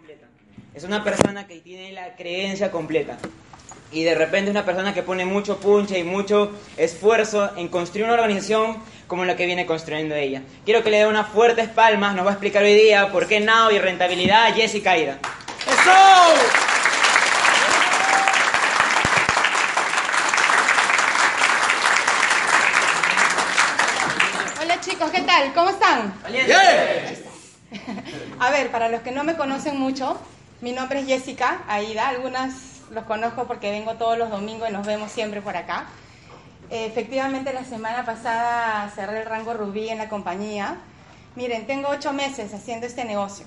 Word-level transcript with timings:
completa. 0.00 0.26
Es 0.74 0.84
una 0.84 1.04
persona 1.04 1.46
que 1.46 1.58
tiene 1.58 1.92
la 1.92 2.16
creencia 2.16 2.70
completa. 2.70 3.18
Y 3.92 4.04
de 4.04 4.14
repente 4.14 4.50
una 4.50 4.64
persona 4.64 4.94
que 4.94 5.02
pone 5.02 5.24
mucho 5.24 5.58
punche 5.58 5.98
y 5.98 6.04
mucho 6.04 6.52
esfuerzo 6.76 7.50
en 7.56 7.68
construir 7.68 8.04
una 8.04 8.14
organización 8.14 8.78
como 9.06 9.24
la 9.24 9.36
que 9.36 9.46
viene 9.46 9.66
construyendo 9.66 10.14
ella. 10.14 10.42
Quiero 10.64 10.82
que 10.82 10.90
le 10.90 10.98
dé 10.98 11.06
unas 11.06 11.28
fuertes 11.28 11.68
palmas, 11.68 12.14
nos 12.14 12.24
va 12.24 12.30
a 12.30 12.34
explicar 12.34 12.62
hoy 12.62 12.74
día 12.74 13.10
por 13.10 13.26
qué 13.26 13.40
NAO 13.40 13.72
y 13.72 13.78
rentabilidad 13.78 14.54
Jessica 14.54 14.96
Ida. 14.96 15.18
¡Eso! 15.66 16.70
chicos, 24.80 25.10
¿qué 25.10 25.20
tal? 25.20 25.52
¿Cómo 25.52 25.68
están? 25.68 26.14
Bien. 26.32 26.46
A 28.40 28.48
ver, 28.48 28.70
para 28.70 28.88
los 28.88 29.02
que 29.02 29.10
no 29.10 29.22
me 29.22 29.36
conocen 29.36 29.78
mucho, 29.78 30.18
mi 30.62 30.72
nombre 30.72 31.00
es 31.00 31.06
Jessica 31.06 31.62
Aida. 31.68 32.08
Algunas 32.08 32.80
los 32.90 33.04
conozco 33.04 33.44
porque 33.46 33.70
vengo 33.70 33.96
todos 33.96 34.16
los 34.16 34.30
domingos 34.30 34.70
y 34.70 34.72
nos 34.72 34.86
vemos 34.86 35.12
siempre 35.12 35.42
por 35.42 35.58
acá. 35.58 35.88
Efectivamente, 36.70 37.52
la 37.52 37.64
semana 37.64 38.06
pasada 38.06 38.90
cerré 38.94 39.20
el 39.20 39.26
rango 39.26 39.52
rubí 39.52 39.90
en 39.90 39.98
la 39.98 40.08
compañía. 40.08 40.78
Miren, 41.36 41.66
tengo 41.66 41.90
ocho 41.90 42.14
meses 42.14 42.54
haciendo 42.54 42.86
este 42.86 43.04
negocio. 43.04 43.44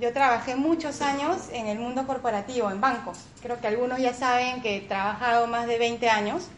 Yo 0.00 0.12
trabajé 0.12 0.56
muchos 0.56 1.00
años 1.00 1.48
en 1.52 1.68
el 1.68 1.78
mundo 1.78 2.04
corporativo, 2.04 2.72
en 2.72 2.80
bancos. 2.80 3.18
Creo 3.40 3.60
que 3.60 3.68
algunos 3.68 4.00
ya 4.00 4.14
saben 4.14 4.62
que 4.62 4.78
he 4.78 4.80
trabajado 4.80 5.46
más 5.46 5.68
de 5.68 5.78
20 5.78 6.10
años 6.10 6.48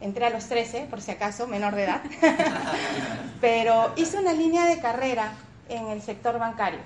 entré 0.00 0.26
a 0.26 0.30
los 0.30 0.46
13, 0.46 0.88
por 0.90 1.00
si 1.00 1.12
acaso, 1.12 1.46
menor 1.46 1.76
de 1.76 1.84
edad, 1.84 2.02
pero 3.40 3.92
hice 3.94 4.18
una 4.18 4.32
línea 4.32 4.66
de 4.66 4.80
carrera 4.80 5.34
en 5.68 5.86
el 5.86 6.02
sector 6.02 6.40
bancario. 6.40 6.80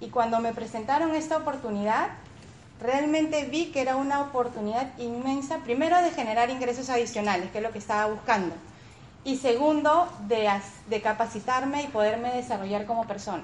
Y 0.00 0.08
cuando 0.08 0.40
me 0.40 0.52
presentaron 0.52 1.14
esta 1.14 1.38
oportunidad, 1.38 2.08
realmente 2.80 3.44
vi 3.46 3.66
que 3.72 3.80
era 3.80 3.96
una 3.96 4.20
oportunidad 4.20 4.96
inmensa, 4.98 5.58
primero 5.58 5.96
de 6.02 6.10
generar 6.10 6.50
ingresos 6.50 6.90
adicionales, 6.90 7.50
que 7.50 7.58
es 7.58 7.64
lo 7.64 7.72
que 7.72 7.78
estaba 7.78 8.06
buscando, 8.12 8.54
y 9.24 9.38
segundo, 9.38 10.08
de, 10.28 11.02
capacitarme 11.02 11.82
y 11.82 11.88
poderme 11.88 12.32
desarrollar 12.32 12.86
como 12.86 13.06
persona. 13.06 13.42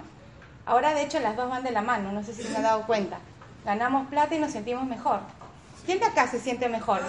Ahora, 0.64 0.94
de 0.94 1.02
hecho, 1.02 1.18
las 1.18 1.36
dos 1.36 1.50
van 1.50 1.64
de 1.64 1.72
la 1.72 1.82
mano, 1.82 2.12
no 2.12 2.22
sé 2.22 2.34
si 2.34 2.44
se 2.44 2.56
han 2.56 2.62
dado 2.62 2.86
cuenta. 2.86 3.18
Ganamos 3.64 4.06
plata 4.08 4.34
y 4.34 4.38
nos 4.38 4.52
sentimos 4.52 4.86
mejor. 4.86 5.20
¿Quién 5.84 5.98
de 5.98 6.06
acá 6.06 6.28
se 6.28 6.38
siente 6.40 6.68
mejor? 6.68 7.00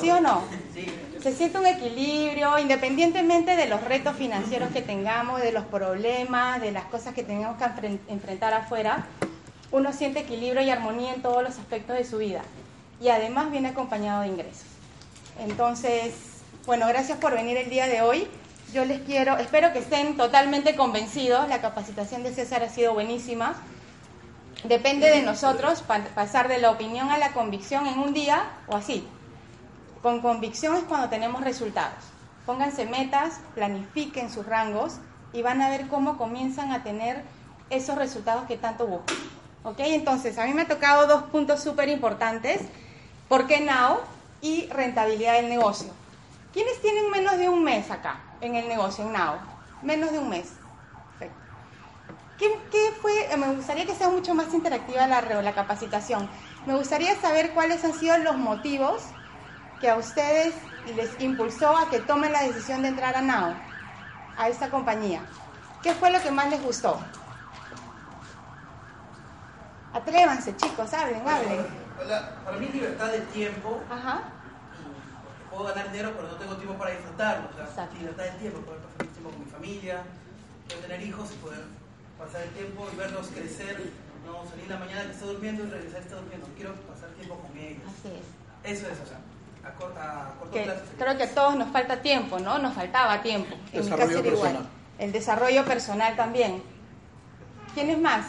¿Sí 0.00 0.10
o 0.10 0.20
no? 0.20 0.42
Se 1.22 1.32
siente 1.32 1.58
un 1.58 1.66
equilibrio, 1.66 2.58
independientemente 2.58 3.56
de 3.56 3.66
los 3.66 3.82
retos 3.82 4.16
financieros 4.16 4.70
que 4.72 4.82
tengamos, 4.82 5.40
de 5.40 5.52
los 5.52 5.64
problemas, 5.64 6.60
de 6.60 6.72
las 6.72 6.84
cosas 6.84 7.14
que 7.14 7.22
tenemos 7.22 7.56
que 7.56 7.98
enfrentar 8.08 8.52
afuera, 8.52 9.06
uno 9.70 9.92
siente 9.92 10.20
equilibrio 10.20 10.62
y 10.62 10.70
armonía 10.70 11.14
en 11.14 11.22
todos 11.22 11.42
los 11.42 11.58
aspectos 11.58 11.96
de 11.96 12.04
su 12.04 12.18
vida. 12.18 12.42
Y 13.00 13.08
además 13.08 13.50
viene 13.50 13.68
acompañado 13.68 14.22
de 14.22 14.28
ingresos. 14.28 14.66
Entonces, 15.40 16.14
bueno, 16.66 16.86
gracias 16.88 17.18
por 17.18 17.32
venir 17.32 17.56
el 17.56 17.70
día 17.70 17.86
de 17.86 18.02
hoy. 18.02 18.28
Yo 18.72 18.84
les 18.84 19.00
quiero, 19.00 19.36
espero 19.38 19.72
que 19.72 19.78
estén 19.78 20.16
totalmente 20.16 20.76
convencidos. 20.76 21.48
La 21.48 21.60
capacitación 21.60 22.22
de 22.22 22.34
César 22.34 22.62
ha 22.62 22.68
sido 22.68 22.92
buenísima. 22.92 23.54
Depende 24.64 25.10
de 25.10 25.20
nosotros 25.20 25.84
pasar 26.14 26.48
de 26.48 26.56
la 26.56 26.70
opinión 26.70 27.10
a 27.10 27.18
la 27.18 27.32
convicción 27.32 27.86
en 27.86 27.98
un 27.98 28.14
día 28.14 28.44
o 28.66 28.74
así. 28.74 29.06
Con 30.00 30.22
convicción 30.22 30.76
es 30.76 30.84
cuando 30.84 31.10
tenemos 31.10 31.44
resultados. 31.44 31.98
Pónganse 32.46 32.86
metas, 32.86 33.40
planifiquen 33.54 34.30
sus 34.30 34.46
rangos 34.46 34.94
y 35.34 35.42
van 35.42 35.60
a 35.60 35.68
ver 35.68 35.86
cómo 35.88 36.16
comienzan 36.16 36.72
a 36.72 36.82
tener 36.82 37.22
esos 37.68 37.96
resultados 37.96 38.44
que 38.46 38.56
tanto 38.56 38.86
buscan. 38.86 39.18
¿Ok? 39.64 39.80
Entonces, 39.80 40.38
a 40.38 40.46
mí 40.46 40.54
me 40.54 40.62
ha 40.62 40.68
tocado 40.68 41.06
dos 41.06 41.24
puntos 41.24 41.62
súper 41.62 41.90
importantes. 41.90 42.62
¿Por 43.28 43.46
qué 43.46 43.60
Now? 43.60 43.98
Y 44.40 44.66
rentabilidad 44.68 45.34
del 45.34 45.50
negocio. 45.50 45.88
¿Quiénes 46.54 46.80
tienen 46.80 47.10
menos 47.10 47.36
de 47.36 47.50
un 47.50 47.64
mes 47.64 47.90
acá 47.90 48.18
en 48.40 48.56
el 48.56 48.66
negocio, 48.66 49.04
en 49.04 49.12
Now? 49.12 49.34
Menos 49.82 50.10
de 50.10 50.20
un 50.20 50.30
mes. 50.30 50.52
¿Qué, 52.38 52.48
fue? 53.00 53.32
Eh, 53.32 53.36
me 53.36 53.54
gustaría 53.54 53.86
que 53.86 53.94
sea 53.94 54.08
mucho 54.08 54.34
más 54.34 54.52
interactiva 54.52 55.06
la, 55.06 55.20
la 55.20 55.54
capacitación. 55.54 56.28
Me 56.66 56.74
gustaría 56.74 57.14
saber 57.20 57.52
cuáles 57.52 57.84
han 57.84 57.92
sido 57.92 58.18
los 58.18 58.36
motivos 58.36 59.02
que 59.80 59.88
a 59.88 59.96
ustedes 59.96 60.54
les 60.96 61.20
impulsó 61.20 61.76
a 61.76 61.88
que 61.90 62.00
tomen 62.00 62.32
la 62.32 62.42
decisión 62.42 62.82
de 62.82 62.88
entrar 62.88 63.16
a 63.16 63.20
NAO, 63.20 63.54
a 64.36 64.48
esta 64.48 64.68
compañía. 64.68 65.20
¿Qué 65.82 65.94
fue 65.94 66.10
lo 66.10 66.20
que 66.20 66.30
más 66.30 66.50
les 66.50 66.62
gustó? 66.62 66.98
Atrévanse, 69.92 70.56
chicos, 70.56 70.92
hablen, 70.92 71.22
hablen. 71.26 71.66
para 72.44 72.56
mí 72.56 72.68
libertad 72.68 73.12
de 73.12 73.20
tiempo. 73.20 73.80
Ajá. 73.88 74.22
Puedo 75.50 75.64
ganar 75.64 75.92
dinero, 75.92 76.12
pero 76.16 76.28
no 76.28 76.34
tengo 76.34 76.56
tiempo 76.56 76.74
para 76.74 76.90
disfrutarlo. 76.90 77.48
O 77.48 77.74
sea, 77.74 77.88
libertad 77.96 78.24
de 78.24 78.30
tiempo, 78.32 78.60
poder 78.60 78.80
pasar 78.80 79.06
tiempo 79.06 79.30
con 79.30 79.44
mi 79.44 79.50
familia, 79.50 80.02
poder 80.66 80.82
tener 80.82 81.02
hijos 81.02 81.30
y 81.32 81.36
poder 81.36 81.60
pasar 82.18 82.42
el 82.42 82.50
tiempo 82.50 82.86
y 82.92 82.96
verlos 82.96 83.28
crecer, 83.28 83.90
no 84.24 84.48
salir 84.48 84.68
la 84.68 84.78
mañana 84.78 85.04
que 85.04 85.12
está 85.12 85.26
durmiendo 85.26 85.64
y 85.64 85.70
regresar 85.70 86.00
que 86.00 86.06
está 86.06 86.16
durmiendo. 86.16 86.46
Quiero 86.56 86.74
pasar 86.82 87.10
tiempo 87.10 87.36
con 87.36 87.56
ellos. 87.56 87.82
Así 87.86 88.08
es. 88.08 88.78
Eso 88.78 88.86
es, 88.88 88.98
o 89.00 89.06
sea, 89.06 89.20
a, 89.64 89.74
corto, 89.74 89.94
plazo. 90.50 90.80
Creo 90.98 91.16
que 91.16 91.22
a 91.24 91.34
todos 91.34 91.56
nos 91.56 91.70
falta 91.70 92.00
tiempo, 92.00 92.38
¿no? 92.38 92.58
Nos 92.58 92.74
faltaba 92.74 93.22
tiempo. 93.22 93.54
En 93.72 93.84
mi 93.84 93.90
caso 93.90 94.18
era 94.18 94.28
igual. 94.28 94.68
El 94.98 95.12
desarrollo 95.12 95.64
personal 95.64 96.16
también. 96.16 96.62
¿Quién 97.74 97.90
es 97.90 97.98
más? 97.98 98.26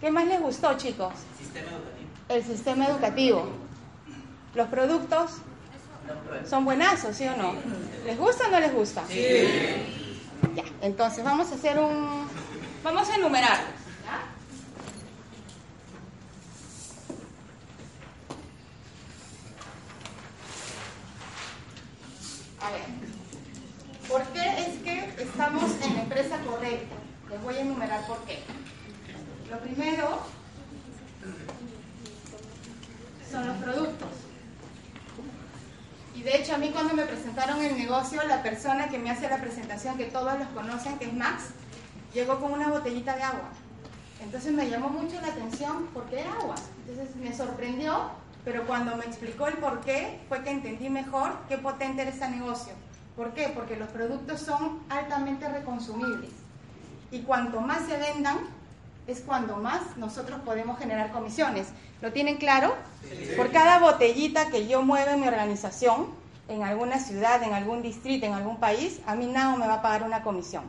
¿Qué 0.00 0.10
más 0.10 0.26
les 0.26 0.40
gustó, 0.40 0.76
chicos? 0.76 1.12
El 1.40 1.44
sistema 1.44 1.70
educativo. 1.70 2.08
El 2.28 2.44
sistema 2.44 2.86
educativo. 2.86 3.48
Los 4.54 4.68
productos 4.68 5.32
son 6.48 6.64
buenazos, 6.64 7.16
¿sí 7.16 7.26
o 7.26 7.36
no? 7.36 7.54
¿Les 8.04 8.18
gusta 8.18 8.46
o 8.48 8.50
no 8.50 8.60
les 8.60 8.72
gusta? 8.72 9.04
Sí. 9.08 9.48
Ya, 10.54 10.64
entonces 10.82 11.24
vamos 11.24 11.50
a 11.50 11.54
hacer 11.54 11.78
un, 11.78 12.25
Vamos 12.82 13.08
a 13.08 13.16
enumerarlos. 13.16 13.70
A 22.60 22.70
ver, 22.70 22.82
¿por 24.08 24.22
qué 24.32 24.60
es 24.60 24.82
que 24.82 25.22
estamos 25.22 25.70
en 25.82 25.94
la 25.94 26.02
empresa 26.02 26.38
correcta? 26.40 26.96
Les 27.30 27.42
voy 27.42 27.56
a 27.56 27.60
enumerar 27.60 28.06
por 28.06 28.18
qué. 28.24 28.42
Lo 29.50 29.58
primero 29.60 30.22
son 33.30 33.46
los 33.46 33.56
productos. 33.58 34.08
Y 36.14 36.22
de 36.22 36.36
hecho 36.36 36.54
a 36.54 36.58
mí 36.58 36.70
cuando 36.70 36.94
me 36.94 37.04
presentaron 37.04 37.62
el 37.62 37.76
negocio, 37.76 38.22
la 38.26 38.42
persona 38.42 38.88
que 38.88 38.98
me 38.98 39.10
hace 39.10 39.28
la 39.28 39.40
presentación, 39.40 39.98
que 39.98 40.06
todos 40.06 40.38
los 40.38 40.48
conocen, 40.48 40.98
que 40.98 41.06
es 41.06 41.12
Max, 41.12 41.50
llegó 42.16 42.40
con 42.40 42.52
una 42.52 42.70
botellita 42.70 43.14
de 43.14 43.22
agua. 43.22 43.50
Entonces 44.22 44.50
me 44.54 44.70
llamó 44.70 44.88
mucho 44.88 45.20
la 45.20 45.28
atención 45.28 45.86
porque 45.92 46.20
era 46.20 46.32
agua. 46.32 46.54
Entonces 46.88 47.14
me 47.16 47.36
sorprendió, 47.36 48.10
pero 48.42 48.66
cuando 48.66 48.96
me 48.96 49.04
explicó 49.04 49.48
el 49.48 49.58
por 49.58 49.80
qué, 49.80 50.18
fue 50.28 50.42
que 50.42 50.50
entendí 50.50 50.88
mejor 50.88 51.36
qué 51.46 51.58
potente 51.58 52.02
era 52.02 52.10
este 52.10 52.26
negocio. 52.30 52.72
¿Por 53.16 53.34
qué? 53.34 53.52
Porque 53.54 53.76
los 53.76 53.88
productos 53.90 54.40
son 54.40 54.80
altamente 54.88 55.46
reconsumibles. 55.46 56.30
Y 57.10 57.20
cuanto 57.20 57.60
más 57.60 57.86
se 57.86 57.98
vendan, 57.98 58.38
es 59.06 59.20
cuando 59.20 59.56
más 59.58 59.96
nosotros 59.98 60.40
podemos 60.40 60.78
generar 60.78 61.12
comisiones. 61.12 61.68
¿Lo 62.00 62.12
tienen 62.12 62.38
claro? 62.38 62.74
Por 63.36 63.52
cada 63.52 63.78
botellita 63.78 64.48
que 64.48 64.66
yo 64.66 64.82
mueva 64.82 65.12
en 65.12 65.20
mi 65.20 65.28
organización, 65.28 66.06
en 66.48 66.62
alguna 66.62 66.98
ciudad, 66.98 67.42
en 67.42 67.52
algún 67.52 67.82
distrito, 67.82 68.24
en 68.24 68.32
algún 68.32 68.56
país, 68.58 69.00
a 69.06 69.14
mí 69.14 69.26
nada 69.26 69.54
me 69.56 69.66
va 69.66 69.74
a 69.74 69.82
pagar 69.82 70.02
una 70.02 70.22
comisión 70.22 70.64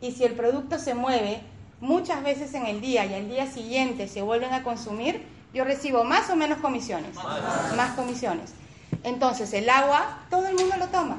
y 0.00 0.12
si 0.12 0.24
el 0.24 0.34
producto 0.34 0.78
se 0.78 0.94
mueve 0.94 1.40
muchas 1.80 2.22
veces 2.22 2.54
en 2.54 2.66
el 2.66 2.80
día 2.80 3.06
y 3.06 3.14
al 3.14 3.28
día 3.28 3.46
siguiente 3.46 4.08
se 4.08 4.22
vuelven 4.22 4.52
a 4.52 4.62
consumir, 4.62 5.26
yo 5.52 5.64
recibo 5.64 6.04
más 6.04 6.28
o 6.30 6.36
menos 6.36 6.58
comisiones. 6.58 7.16
Más, 7.76 7.92
comisiones. 7.96 8.52
Entonces, 9.02 9.52
el 9.52 9.68
agua, 9.70 10.20
todo 10.30 10.46
el 10.46 10.54
mundo 10.54 10.76
lo 10.78 10.88
toma. 10.88 11.18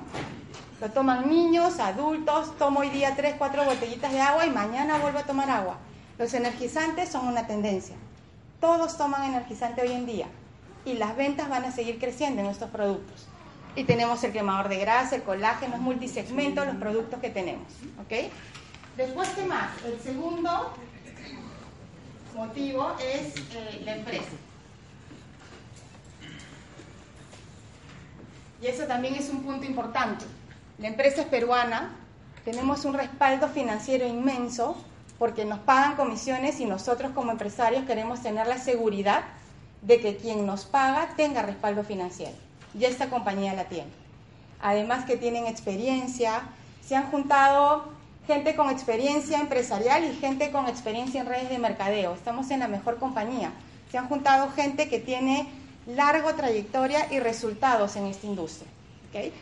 Lo 0.79 0.89
toman 0.91 1.27
niños, 1.27 1.79
adultos, 1.79 2.55
tomo 2.57 2.81
hoy 2.81 2.89
día 2.89 3.15
tres, 3.15 3.35
cuatro 3.37 3.65
botellitas 3.65 4.11
de 4.11 4.21
agua 4.21 4.45
y 4.45 4.51
mañana 4.51 4.99
vuelvo 4.99 5.19
a 5.19 5.23
tomar 5.23 5.49
agua. 5.49 5.77
Los 6.19 6.33
energizantes 6.33 7.09
son 7.09 7.27
una 7.27 7.47
tendencia. 7.47 7.95
Todos 8.59 8.97
toman 8.97 9.23
energizante 9.23 9.81
hoy 9.81 9.91
en 9.91 10.05
día 10.05 10.27
y 10.85 10.93
las 10.93 11.15
ventas 11.15 11.49
van 11.49 11.65
a 11.65 11.71
seguir 11.71 11.99
creciendo 11.99 12.41
en 12.41 12.47
estos 12.47 12.69
productos. 12.69 13.27
Y 13.75 13.83
tenemos 13.83 14.23
el 14.23 14.31
quemador 14.31 14.69
de 14.69 14.77
grasa, 14.77 15.15
el 15.15 15.23
colágeno, 15.23 15.77
multisegmento, 15.77 16.65
los 16.65 16.75
productos 16.75 17.19
que 17.19 17.29
tenemos. 17.29 17.67
¿ok?, 18.01 18.31
Después, 18.97 19.29
¿qué 19.29 19.43
más? 19.43 19.69
El 19.85 19.99
segundo 19.99 20.73
motivo 22.35 22.95
es 22.99 23.35
eh, 23.53 23.81
la 23.85 23.95
empresa. 23.95 24.31
Y 28.59 28.65
eso 28.65 28.85
también 28.85 29.13
es 29.13 29.29
un 29.29 29.43
punto 29.43 29.67
importante. 29.67 30.25
La 30.79 30.87
empresa 30.87 31.21
es 31.21 31.27
peruana, 31.27 31.91
tenemos 32.43 32.85
un 32.85 32.95
respaldo 32.95 33.47
financiero 33.49 34.07
inmenso 34.07 34.75
porque 35.19 35.45
nos 35.45 35.59
pagan 35.59 35.95
comisiones 35.95 36.59
y 36.59 36.65
nosotros 36.65 37.11
como 37.13 37.31
empresarios 37.31 37.85
queremos 37.85 38.23
tener 38.23 38.47
la 38.47 38.57
seguridad 38.57 39.25
de 39.83 39.99
que 39.99 40.17
quien 40.17 40.47
nos 40.47 40.65
paga 40.65 41.09
tenga 41.15 41.43
respaldo 41.43 41.83
financiero. 41.83 42.35
Y 42.73 42.85
esta 42.85 43.11
compañía 43.11 43.53
la 43.53 43.65
tiene. 43.65 43.91
Además 44.59 45.05
que 45.05 45.17
tienen 45.17 45.45
experiencia, 45.45 46.41
se 46.81 46.95
han 46.95 47.11
juntado 47.11 47.96
gente 48.27 48.55
con 48.55 48.69
experiencia 48.69 49.39
empresarial 49.39 50.03
y 50.03 50.15
gente 50.17 50.51
con 50.51 50.67
experiencia 50.67 51.21
en 51.21 51.27
redes 51.27 51.49
de 51.49 51.57
mercadeo. 51.57 52.13
Estamos 52.13 52.51
en 52.51 52.59
la 52.59 52.67
mejor 52.67 52.99
compañía. 52.99 53.51
Se 53.89 53.97
han 53.97 54.07
juntado 54.09 54.51
gente 54.51 54.89
que 54.89 54.99
tiene 54.99 55.47
larga 55.87 56.35
trayectoria 56.35 57.11
y 57.11 57.19
resultados 57.19 57.95
en 57.95 58.05
esta 58.07 58.27
industria. 58.27 58.69
¿okay? 59.09 59.33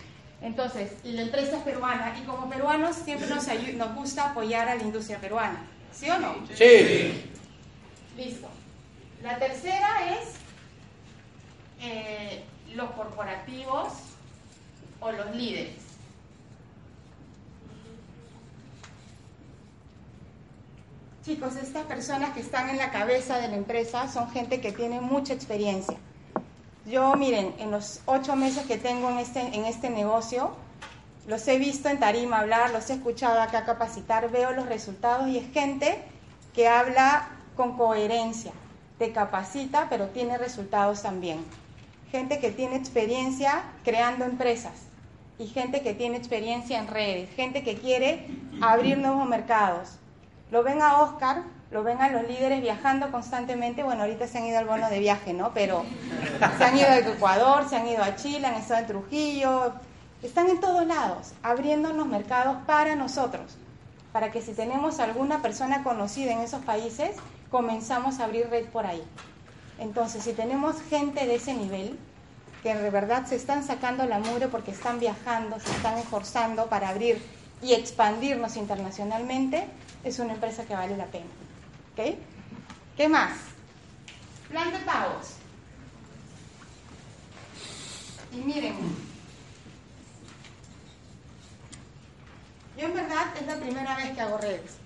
Entonces, 0.41 0.91
y 1.03 1.13
la 1.13 1.23
empresa 1.23 1.57
es 1.57 1.63
peruana 1.63 2.15
y 2.21 2.25
como 2.25 2.47
peruanos 2.47 2.95
siempre 2.95 3.27
nos, 3.27 3.47
nos 3.73 3.95
gusta 3.95 4.29
apoyar 4.29 4.69
a 4.69 4.75
la 4.75 4.83
industria 4.83 5.19
peruana. 5.19 5.65
¿Sí 5.91 6.09
o 6.09 6.19
no? 6.19 6.35
Sí. 6.53 7.25
Listo. 8.15 8.47
La 9.23 9.39
tercera 9.39 10.19
es 10.19 10.35
eh, 11.81 12.43
los 12.75 12.91
corporativos 12.91 13.93
o 14.99 15.11
los 15.11 15.35
líderes. 15.35 15.84
Chicos, 21.25 21.55
estas 21.55 21.85
personas 21.85 22.35
que 22.35 22.39
están 22.39 22.69
en 22.69 22.77
la 22.77 22.91
cabeza 22.91 23.39
de 23.39 23.47
la 23.47 23.55
empresa 23.55 24.07
son 24.07 24.29
gente 24.29 24.61
que 24.61 24.71
tiene 24.71 25.01
mucha 25.01 25.33
experiencia. 25.33 25.97
Yo, 26.85 27.15
miren, 27.15 27.55
en 27.57 27.71
los 27.71 28.01
ocho 28.05 28.35
meses 28.35 28.67
que 28.67 28.77
tengo 28.77 29.09
en 29.09 29.17
este, 29.17 29.39
en 29.39 29.65
este 29.65 29.89
negocio, 29.89 30.51
los 31.27 31.47
he 31.47 31.57
visto 31.57 31.89
en 31.89 31.99
tarima 31.99 32.41
hablar, 32.41 32.69
los 32.69 32.91
he 32.91 32.93
escuchado 32.93 33.41
acá 33.41 33.65
capacitar, 33.65 34.29
veo 34.29 34.51
los 34.51 34.67
resultados 34.67 35.27
y 35.27 35.39
es 35.39 35.51
gente 35.51 35.97
que 36.53 36.67
habla 36.67 37.27
con 37.55 37.75
coherencia, 37.75 38.51
te 38.99 39.11
capacita, 39.11 39.87
pero 39.89 40.09
tiene 40.09 40.37
resultados 40.37 41.01
también. 41.01 41.43
Gente 42.11 42.37
que 42.37 42.51
tiene 42.51 42.75
experiencia 42.75 43.63
creando 43.83 44.25
empresas 44.25 44.73
y 45.39 45.47
gente 45.47 45.81
que 45.81 45.95
tiene 45.95 46.17
experiencia 46.17 46.77
en 46.77 46.87
redes, 46.87 47.31
gente 47.35 47.63
que 47.63 47.77
quiere 47.77 48.27
abrir 48.61 48.99
nuevos 48.99 49.27
mercados. 49.27 49.97
Lo 50.51 50.63
ven 50.63 50.81
a 50.81 50.99
Oscar, 50.99 51.43
lo 51.71 51.83
ven 51.83 52.01
a 52.01 52.09
los 52.09 52.27
líderes 52.27 52.61
viajando 52.61 53.11
constantemente. 53.11 53.83
Bueno, 53.83 54.03
ahorita 54.03 54.27
se 54.27 54.37
han 54.37 54.45
ido 54.45 54.59
al 54.59 54.65
bono 54.65 54.89
de 54.89 54.99
viaje, 54.99 55.33
¿no? 55.33 55.53
Pero 55.53 55.83
se 56.57 56.63
han 56.63 56.77
ido 56.77 56.87
a 56.87 56.97
Ecuador, 56.99 57.67
se 57.67 57.75
han 57.75 57.87
ido 57.87 58.03
a 58.03 58.15
Chile, 58.15 58.47
han 58.47 58.55
estado 58.55 58.81
en 58.81 58.87
Trujillo. 58.87 59.73
Están 60.21 60.49
en 60.49 60.59
todos 60.59 60.85
lados, 60.85 61.33
abriéndonos 61.43 62.07
mercados 62.07 62.57
para 62.65 62.95
nosotros. 62.95 63.57
Para 64.11 64.31
que 64.31 64.41
si 64.41 64.53
tenemos 64.53 64.99
alguna 64.99 65.41
persona 65.41 65.83
conocida 65.83 66.31
en 66.31 66.39
esos 66.39 66.63
países, 66.63 67.17
comenzamos 67.51 68.19
a 68.19 68.25
abrir 68.25 68.49
red 68.49 68.65
por 68.65 68.85
ahí. 68.85 69.03
Entonces, 69.77 70.23
si 70.23 70.33
tenemos 70.33 70.81
gente 70.89 71.25
de 71.27 71.35
ese 71.35 71.53
nivel, 71.53 71.99
que 72.63 72.73
de 72.73 72.89
verdad 72.89 73.25
se 73.25 73.35
están 73.35 73.63
sacando 73.63 74.05
la 74.05 74.19
mugre 74.19 74.47
porque 74.47 74.71
están 74.71 74.99
viajando, 74.99 75.59
se 75.59 75.69
están 75.71 75.97
esforzando 75.97 76.67
para 76.67 76.89
abrir 76.89 77.21
y 77.61 77.73
expandirnos 77.73 78.55
internacionalmente, 78.55 79.67
es 80.05 80.19
una 80.19 80.33
empresa 80.33 80.63
que 80.63 80.75
vale 80.75 80.95
la 80.95 81.07
pena. 81.07 81.25
¿Ok? 81.93 82.15
¿Qué 82.95 83.09
más? 83.09 83.33
Plan 84.49 84.71
de 84.71 84.79
pagos. 84.79 85.31
Y 88.31 88.37
miren, 88.37 88.75
yo 92.77 92.85
en 92.85 92.93
verdad 92.93 93.25
es 93.39 93.47
la 93.47 93.55
primera 93.55 93.95
vez 93.97 94.11
que 94.11 94.21
hago 94.21 94.37
redes. 94.37 94.77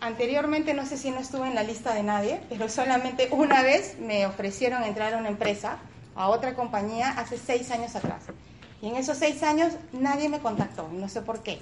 Anteriormente 0.00 0.74
no 0.74 0.86
sé 0.86 0.98
si 0.98 1.10
no 1.10 1.18
estuve 1.18 1.48
en 1.48 1.54
la 1.54 1.62
lista 1.62 1.94
de 1.94 2.02
nadie, 2.02 2.40
pero 2.48 2.68
solamente 2.68 3.28
una 3.32 3.62
vez 3.62 3.98
me 3.98 4.26
ofrecieron 4.26 4.84
entrar 4.84 5.14
a 5.14 5.16
una 5.16 5.28
empresa, 5.28 5.78
a 6.14 6.28
otra 6.28 6.54
compañía, 6.54 7.10
hace 7.10 7.38
seis 7.38 7.70
años 7.70 7.96
atrás. 7.96 8.22
Y 8.82 8.88
en 8.88 8.96
esos 8.96 9.16
seis 9.16 9.42
años 9.42 9.72
nadie 9.92 10.28
me 10.28 10.40
contactó, 10.40 10.88
no 10.92 11.08
sé 11.08 11.22
por 11.22 11.42
qué. 11.42 11.58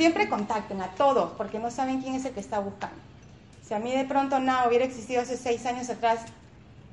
Siempre 0.00 0.30
contacten 0.30 0.80
a 0.80 0.88
todos, 0.92 1.32
porque 1.36 1.58
no 1.58 1.70
saben 1.70 2.00
quién 2.00 2.14
es 2.14 2.24
el 2.24 2.32
que 2.32 2.40
está 2.40 2.58
buscando. 2.58 2.96
Si 3.62 3.74
a 3.74 3.78
mí 3.78 3.92
de 3.94 4.06
pronto 4.06 4.40
nada 4.40 4.66
hubiera 4.66 4.86
existido 4.86 5.20
hace 5.20 5.36
seis 5.36 5.66
años 5.66 5.90
atrás, 5.90 6.20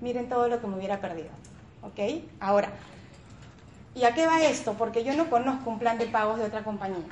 miren 0.02 0.28
todo 0.28 0.50
lo 0.50 0.60
que 0.60 0.68
me 0.68 0.76
hubiera 0.76 1.00
perdido. 1.00 1.30
¿Ok? 1.84 2.26
Ahora, 2.42 2.70
¿y 3.96 4.04
a 4.04 4.14
qué 4.14 4.28
va 4.28 4.42
esto? 4.42 4.74
Porque 4.74 5.06
yo 5.06 5.16
no 5.16 5.30
conozco 5.30 5.70
un 5.70 5.80
plan 5.80 5.98
de 5.98 6.08
pagos 6.08 6.38
de 6.38 6.44
otra 6.44 6.66
compañía 6.66 7.06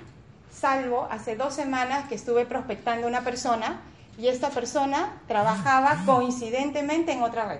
salvo 0.51 1.07
hace 1.11 1.35
dos 1.35 1.53
semanas 1.53 2.07
que 2.07 2.15
estuve 2.15 2.45
prospectando 2.45 3.07
una 3.07 3.21
persona 3.21 3.79
y 4.17 4.27
esta 4.27 4.49
persona 4.49 5.13
trabajaba 5.27 6.03
coincidentemente 6.05 7.11
en 7.11 7.23
otra 7.23 7.45
red. 7.45 7.59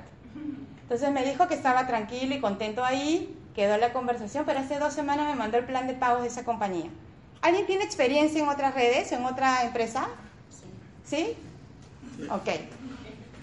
Entonces 0.81 1.11
me 1.11 1.23
dijo 1.23 1.47
que 1.47 1.55
estaba 1.55 1.87
tranquilo 1.87 2.35
y 2.35 2.39
contento 2.41 2.83
ahí, 2.83 3.37
quedó 3.55 3.77
la 3.77 3.93
conversación, 3.93 4.43
pero 4.45 4.59
hace 4.59 4.79
dos 4.79 4.93
semanas 4.93 5.27
me 5.27 5.35
mandó 5.35 5.57
el 5.57 5.65
plan 5.65 5.87
de 5.87 5.93
pagos 5.93 6.21
de 6.21 6.27
esa 6.27 6.43
compañía. 6.43 6.89
¿Alguien 7.45 7.67
tiene 7.67 7.83
experiencia 7.83 8.41
en 8.41 8.49
otras 8.49 8.73
redes, 8.73 9.11
en 9.11 9.23
otra 9.23 9.61
empresa? 9.61 10.07
¿Sí? 11.05 11.35
Ok. 12.31 12.49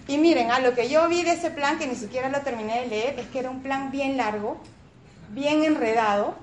Y 0.09 0.17
miren, 0.17 0.51
a 0.51 0.59
lo 0.59 0.75
que 0.75 0.89
yo 0.89 1.07
vi 1.07 1.23
de 1.23 1.31
ese 1.31 1.51
plan, 1.51 1.79
que 1.79 1.87
ni 1.87 1.95
siquiera 1.95 2.27
lo 2.27 2.41
terminé 2.41 2.81
de 2.81 2.87
leer, 2.87 3.17
es 3.17 3.27
que 3.27 3.39
era 3.39 3.49
un 3.49 3.63
plan 3.63 3.91
bien 3.91 4.17
largo, 4.17 4.57
bien 5.29 5.63
enredado, 5.63 6.35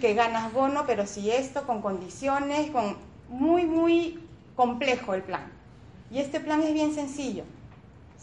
que 0.00 0.14
ganas 0.14 0.52
bono, 0.52 0.84
pero 0.86 1.04
si 1.08 1.32
esto, 1.32 1.66
con 1.66 1.82
condiciones, 1.82 2.70
con 2.70 2.96
muy, 3.28 3.64
muy 3.64 4.22
complejo 4.54 5.14
el 5.14 5.22
plan. 5.22 5.50
Y 6.08 6.20
este 6.20 6.38
plan 6.38 6.62
es 6.62 6.72
bien 6.72 6.94
sencillo. 6.94 7.42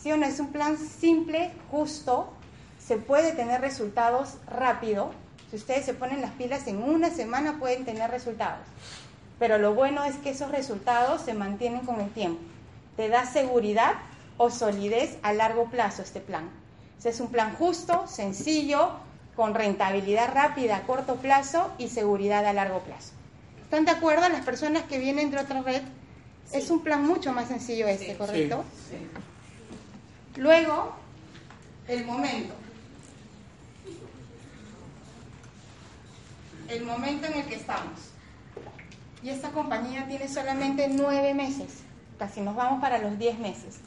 ¿Sí 0.01 0.09
o 0.13 0.15
no? 0.15 0.25
Es 0.25 0.39
un 0.39 0.53
plan 0.53 0.77
simple, 0.77 1.51
justo, 1.69 2.31
se 2.79 2.95
puede 2.95 3.33
tener 3.33 3.59
resultados 3.59 4.37
rápido. 4.47 5.11
Si 5.49 5.55
ustedes 5.55 5.85
se 5.85 5.93
ponen 5.93 6.21
las 6.21 6.31
pilas 6.31 6.67
en 6.67 6.83
una 6.83 7.09
semana 7.09 7.57
pueden 7.59 7.85
tener 7.85 8.11
resultados. 8.11 8.65
Pero 9.39 9.57
lo 9.57 9.73
bueno 9.73 10.03
es 10.03 10.15
que 10.17 10.29
esos 10.29 10.51
resultados 10.51 11.21
se 11.21 11.33
mantienen 11.33 11.81
con 11.81 11.99
el 12.01 12.09
tiempo. 12.11 12.41
Te 12.97 13.09
da 13.09 13.25
seguridad 13.25 13.93
o 14.37 14.49
solidez 14.49 15.17
a 15.23 15.33
largo 15.33 15.69
plazo 15.69 16.01
este 16.01 16.19
plan. 16.19 16.49
es 17.03 17.19
un 17.19 17.29
plan 17.29 17.55
justo, 17.55 18.05
sencillo, 18.07 18.91
con 19.35 19.53
rentabilidad 19.53 20.33
rápida 20.33 20.77
a 20.77 20.81
corto 20.81 21.15
plazo 21.15 21.71
y 21.77 21.87
seguridad 21.87 22.45
a 22.45 22.53
largo 22.53 22.79
plazo. 22.79 23.13
¿Están 23.63 23.85
de 23.85 23.91
acuerdo 23.91 24.27
las 24.27 24.43
personas 24.43 24.83
que 24.83 24.99
vienen 24.99 25.31
de 25.31 25.37
otra 25.37 25.61
red? 25.61 25.81
Es 26.51 26.69
un 26.69 26.81
plan 26.81 27.05
mucho 27.05 27.31
más 27.31 27.47
sencillo 27.47 27.87
este, 27.87 28.15
¿correcto? 28.17 28.65
Luego, 30.35 30.93
el 31.87 32.05
momento. 32.05 32.53
El 36.69 36.85
momento 36.85 37.25
en 37.25 37.33
el 37.33 37.45
que 37.45 37.55
estamos. 37.55 38.11
Y 39.23 39.29
esta 39.29 39.49
compañía 39.49 40.05
tiene 40.07 40.27
solamente 40.27 40.87
nueve 40.87 41.33
meses. 41.33 41.81
Casi 42.19 42.41
nos 42.41 42.55
vamos 42.55 42.79
para 42.79 42.99
los 42.99 43.17
diez 43.17 43.39
meses. 43.39 43.79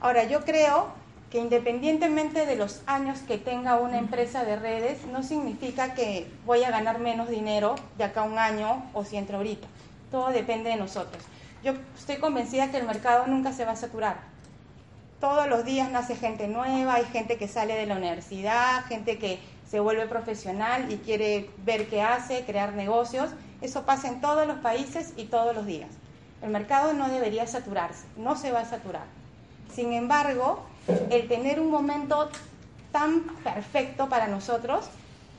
Ahora, 0.00 0.22
yo 0.24 0.44
creo 0.44 0.86
que 1.30 1.38
independientemente 1.38 2.46
de 2.46 2.54
los 2.54 2.80
años 2.86 3.18
que 3.20 3.38
tenga 3.38 3.76
una 3.76 3.98
empresa 3.98 4.44
de 4.44 4.56
redes, 4.56 5.04
no 5.06 5.22
significa 5.22 5.94
que 5.94 6.30
voy 6.46 6.62
a 6.62 6.70
ganar 6.70 7.00
menos 7.00 7.28
dinero 7.28 7.74
de 7.98 8.04
acá 8.04 8.20
a 8.20 8.24
un 8.24 8.38
año 8.38 8.86
o 8.94 9.04
si 9.04 9.16
entro 9.16 9.38
ahorita. 9.38 9.66
Todo 10.10 10.28
depende 10.28 10.70
de 10.70 10.76
nosotros. 10.76 11.22
Yo 11.64 11.72
estoy 11.96 12.16
convencida 12.16 12.70
que 12.70 12.78
el 12.78 12.86
mercado 12.86 13.26
nunca 13.26 13.52
se 13.52 13.64
va 13.64 13.72
a 13.72 13.76
saturar. 13.76 14.20
Todos 15.20 15.48
los 15.48 15.64
días 15.64 15.90
nace 15.90 16.14
gente 16.14 16.46
nueva, 16.46 16.94
hay 16.94 17.04
gente 17.06 17.36
que 17.36 17.48
sale 17.48 17.74
de 17.74 17.86
la 17.86 17.96
universidad, 17.96 18.84
gente 18.84 19.18
que 19.18 19.40
se 19.70 19.80
vuelve 19.80 20.06
profesional 20.06 20.90
y 20.90 20.96
quiere 20.96 21.50
ver 21.64 21.88
qué 21.88 22.02
hace, 22.02 22.44
crear 22.44 22.72
negocios. 22.72 23.30
Eso 23.60 23.82
pasa 23.82 24.08
en 24.08 24.20
todos 24.20 24.46
los 24.46 24.58
países 24.58 25.12
y 25.16 25.24
todos 25.24 25.54
los 25.54 25.66
días. 25.66 25.90
El 26.42 26.50
mercado 26.50 26.92
no 26.92 27.08
debería 27.08 27.46
saturarse, 27.46 28.04
no 28.16 28.36
se 28.36 28.52
va 28.52 28.60
a 28.60 28.64
saturar. 28.64 29.04
Sin 29.74 29.92
embargo, 29.92 30.60
el 31.10 31.28
tener 31.28 31.60
un 31.60 31.70
momento 31.70 32.30
tan 32.92 33.22
perfecto 33.44 34.08
para 34.08 34.28
nosotros, 34.28 34.86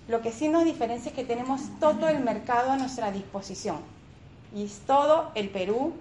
lo 0.08 0.22
que 0.22 0.32
sí 0.32 0.50
nos 0.50 0.66
diferencia 0.66 1.10
es 1.10 1.16
que 1.16 1.24
tenemos 1.24 1.62
todo 1.80 2.08
el 2.10 2.20
mercado 2.20 2.72
a 2.72 2.78
nuestra 2.78 3.12
disposición. 3.12 3.78
Y 4.56 4.66
es 4.66 4.80
todo 4.86 5.32
el 5.36 5.50
Perú, 5.50 5.94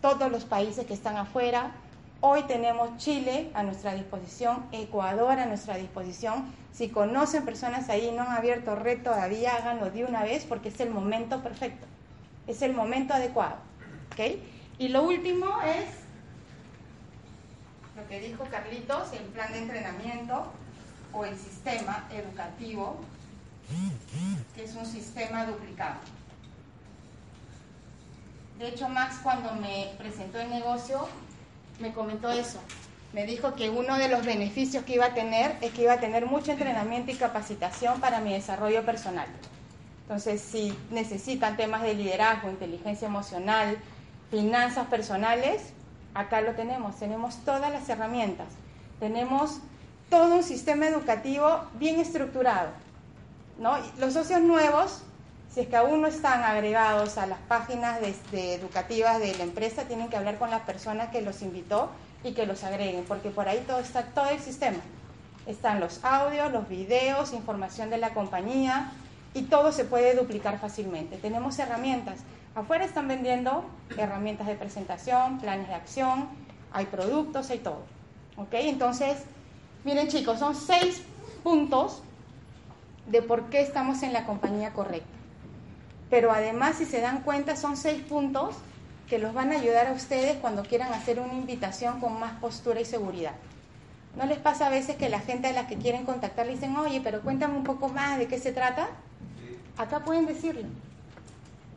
todos 0.00 0.30
los 0.30 0.44
países 0.44 0.86
que 0.86 0.94
están 0.94 1.16
afuera. 1.16 1.72
Hoy 2.22 2.42
tenemos 2.42 2.98
Chile 2.98 3.50
a 3.54 3.62
nuestra 3.62 3.94
disposición, 3.94 4.66
Ecuador 4.72 5.38
a 5.38 5.46
nuestra 5.46 5.76
disposición. 5.76 6.52
Si 6.70 6.90
conocen 6.90 7.46
personas 7.46 7.88
ahí 7.88 8.12
no 8.14 8.20
han 8.20 8.32
abierto 8.32 8.74
red 8.74 9.02
todavía, 9.02 9.56
háganlo 9.56 9.90
de 9.90 10.04
una 10.04 10.22
vez 10.22 10.44
porque 10.44 10.68
es 10.68 10.78
el 10.80 10.90
momento 10.90 11.42
perfecto. 11.42 11.86
Es 12.46 12.60
el 12.60 12.74
momento 12.74 13.14
adecuado. 13.14 13.56
Y 14.78 14.88
lo 14.88 15.04
último 15.04 15.46
es 15.62 15.86
lo 17.96 18.06
que 18.06 18.20
dijo 18.20 18.44
Carlitos, 18.50 19.14
el 19.14 19.24
plan 19.24 19.50
de 19.52 19.58
entrenamiento 19.60 20.52
o 21.14 21.24
el 21.24 21.38
sistema 21.38 22.06
educativo, 22.12 23.00
que 24.54 24.64
es 24.64 24.74
un 24.74 24.84
sistema 24.84 25.46
duplicado. 25.46 26.00
De 28.58 28.68
hecho, 28.68 28.90
Max 28.90 29.20
cuando 29.22 29.54
me 29.54 29.94
presentó 29.96 30.38
el 30.38 30.50
negocio 30.50 31.08
me 31.80 31.92
comentó 31.92 32.30
eso. 32.30 32.58
Me 33.12 33.26
dijo 33.26 33.54
que 33.54 33.70
uno 33.70 33.96
de 33.96 34.08
los 34.08 34.24
beneficios 34.24 34.84
que 34.84 34.94
iba 34.94 35.06
a 35.06 35.14
tener 35.14 35.56
es 35.60 35.72
que 35.72 35.82
iba 35.82 35.94
a 35.94 36.00
tener 36.00 36.26
mucho 36.26 36.52
entrenamiento 36.52 37.10
y 37.10 37.16
capacitación 37.16 38.00
para 38.00 38.20
mi 38.20 38.32
desarrollo 38.32 38.84
personal. 38.84 39.26
Entonces, 40.02 40.40
si 40.40 40.76
necesitan 40.90 41.56
temas 41.56 41.82
de 41.82 41.94
liderazgo, 41.94 42.50
inteligencia 42.50 43.08
emocional, 43.08 43.78
finanzas 44.30 44.86
personales, 44.86 45.72
acá 46.14 46.40
lo 46.40 46.52
tenemos. 46.52 46.96
Tenemos 46.98 47.36
todas 47.44 47.70
las 47.70 47.88
herramientas. 47.88 48.48
Tenemos 49.00 49.58
todo 50.08 50.36
un 50.36 50.42
sistema 50.42 50.86
educativo 50.86 51.64
bien 51.74 51.98
estructurado. 51.98 52.70
¿no? 53.58 53.76
Los 53.98 54.14
socios 54.14 54.40
nuevos 54.40 55.02
si 55.52 55.60
es 55.60 55.68
que 55.68 55.76
aún 55.76 56.00
no 56.00 56.06
están 56.06 56.44
agregados 56.44 57.18
a 57.18 57.26
las 57.26 57.38
páginas 57.40 57.98
educativas 58.32 59.18
de 59.18 59.36
la 59.36 59.42
empresa, 59.42 59.84
tienen 59.84 60.08
que 60.08 60.16
hablar 60.16 60.38
con 60.38 60.50
la 60.50 60.64
persona 60.64 61.10
que 61.10 61.22
los 61.22 61.42
invitó 61.42 61.90
y 62.22 62.32
que 62.32 62.46
los 62.46 62.62
agreguen, 62.62 63.04
porque 63.04 63.30
por 63.30 63.48
ahí 63.48 63.64
todo 63.66 63.80
está 63.80 64.04
todo 64.04 64.28
el 64.28 64.38
sistema. 64.38 64.78
Están 65.46 65.80
los 65.80 66.04
audios, 66.04 66.52
los 66.52 66.68
videos, 66.68 67.32
información 67.32 67.90
de 67.90 67.98
la 67.98 68.10
compañía 68.10 68.92
y 69.34 69.42
todo 69.42 69.72
se 69.72 69.84
puede 69.84 70.14
duplicar 70.14 70.60
fácilmente. 70.60 71.16
Tenemos 71.16 71.58
herramientas. 71.58 72.20
Afuera 72.54 72.84
están 72.84 73.08
vendiendo 73.08 73.64
herramientas 73.96 74.46
de 74.46 74.54
presentación, 74.54 75.40
planes 75.40 75.66
de 75.66 75.74
acción, 75.74 76.28
hay 76.72 76.86
productos, 76.86 77.50
hay 77.50 77.58
todo. 77.58 77.82
¿Ok? 78.36 78.52
Entonces, 78.52 79.24
miren 79.82 80.06
chicos, 80.06 80.38
son 80.38 80.54
seis 80.54 81.02
puntos 81.42 82.02
de 83.06 83.20
por 83.22 83.50
qué 83.50 83.62
estamos 83.62 84.04
en 84.04 84.12
la 84.12 84.26
compañía 84.26 84.72
correcta 84.72 85.19
pero 86.10 86.32
además 86.32 86.76
si 86.76 86.84
se 86.84 87.00
dan 87.00 87.22
cuenta 87.22 87.56
son 87.56 87.76
seis 87.76 88.02
puntos 88.02 88.56
que 89.08 89.18
los 89.18 89.32
van 89.32 89.52
a 89.52 89.56
ayudar 89.56 89.86
a 89.86 89.92
ustedes 89.92 90.36
cuando 90.38 90.62
quieran 90.64 90.92
hacer 90.92 91.20
una 91.20 91.34
invitación 91.34 92.00
con 92.00 92.18
más 92.18 92.32
postura 92.40 92.80
y 92.80 92.84
seguridad. 92.84 93.34
¿No 94.16 94.26
les 94.26 94.38
pasa 94.38 94.66
a 94.66 94.70
veces 94.70 94.96
que 94.96 95.08
la 95.08 95.20
gente 95.20 95.48
a 95.48 95.52
la 95.52 95.68
que 95.68 95.76
quieren 95.76 96.04
contactar 96.04 96.46
le 96.46 96.52
dicen, 96.52 96.76
oye, 96.76 97.00
pero 97.00 97.20
cuéntame 97.22 97.56
un 97.56 97.64
poco 97.64 97.88
más 97.88 98.18
de 98.18 98.26
qué 98.26 98.38
se 98.38 98.52
trata? 98.52 98.88
Acá 99.78 100.00
pueden 100.00 100.26
decirlo. 100.26 100.66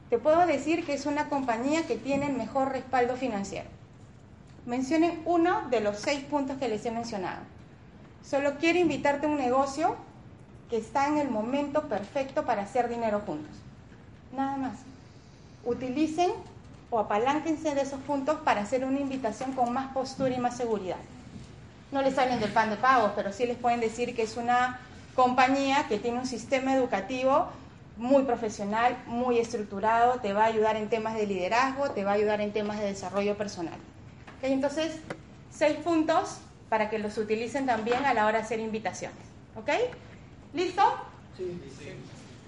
Te 0.09 0.17
puedo 0.17 0.45
decir 0.45 0.83
que 0.83 0.93
es 0.93 1.05
una 1.05 1.29
compañía 1.29 1.85
que 1.85 1.95
tiene 1.95 2.27
el 2.27 2.33
mejor 2.33 2.71
respaldo 2.71 3.15
financiero. 3.15 3.69
Mencionen 4.65 5.21
uno 5.25 5.69
de 5.69 5.79
los 5.79 5.97
seis 5.97 6.23
puntos 6.23 6.57
que 6.57 6.69
les 6.69 6.85
he 6.85 6.91
mencionado. 6.91 7.41
Solo 8.23 8.57
quiero 8.57 8.79
invitarte 8.79 9.27
a 9.27 9.29
un 9.29 9.37
negocio 9.37 9.95
que 10.69 10.77
está 10.77 11.07
en 11.07 11.17
el 11.17 11.29
momento 11.29 11.87
perfecto 11.87 12.45
para 12.45 12.63
hacer 12.63 12.89
dinero 12.89 13.21
juntos 13.25 13.62
nada 14.33 14.57
más. 14.57 14.79
Utilicen 15.65 16.31
o 16.89 16.99
apalánquense 16.99 17.73
de 17.73 17.81
esos 17.81 17.99
puntos 18.01 18.39
para 18.41 18.61
hacer 18.61 18.85
una 18.85 18.99
invitación 18.99 19.53
con 19.53 19.73
más 19.73 19.93
postura 19.93 20.35
y 20.35 20.39
más 20.39 20.57
seguridad. 20.57 20.97
No 21.91 22.01
les 22.01 22.17
hablen 22.17 22.39
del 22.39 22.51
pan 22.51 22.69
de 22.69 22.75
pagos, 22.75 23.11
pero 23.15 23.31
sí 23.31 23.45
les 23.45 23.57
pueden 23.57 23.79
decir 23.79 24.15
que 24.15 24.23
es 24.23 24.37
una 24.37 24.79
compañía 25.15 25.85
que 25.87 25.99
tiene 25.99 26.19
un 26.19 26.25
sistema 26.25 26.75
educativo 26.75 27.47
muy 27.97 28.23
profesional, 28.23 28.97
muy 29.05 29.37
estructurado, 29.37 30.19
te 30.19 30.33
va 30.33 30.43
a 30.43 30.47
ayudar 30.47 30.75
en 30.75 30.89
temas 30.89 31.13
de 31.13 31.27
liderazgo, 31.27 31.91
te 31.91 32.03
va 32.03 32.11
a 32.11 32.13
ayudar 32.15 32.41
en 32.41 32.51
temas 32.51 32.79
de 32.79 32.85
desarrollo 32.85 33.37
personal. 33.37 33.77
Entonces, 34.41 34.99
seis 35.51 35.77
puntos 35.77 36.37
para 36.69 36.89
que 36.89 36.97
los 36.97 37.17
utilicen 37.17 37.67
también 37.67 38.03
a 38.05 38.13
la 38.15 38.25
hora 38.25 38.39
de 38.39 38.43
hacer 38.43 38.59
invitaciones. 38.59 39.19
¿Ok? 39.55 39.69
¿Listo? 40.53 40.81
Sí. 41.37 41.59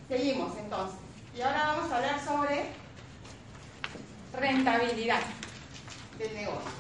Seguimos 0.10 0.58
entonces. 0.58 1.05
Y 1.38 1.42
ahora 1.42 1.74
vamos 1.76 1.92
a 1.92 1.98
hablar 1.98 2.24
sobre 2.24 2.66
rentabilidad 4.34 5.20
del 6.18 6.34
negocio. 6.34 6.72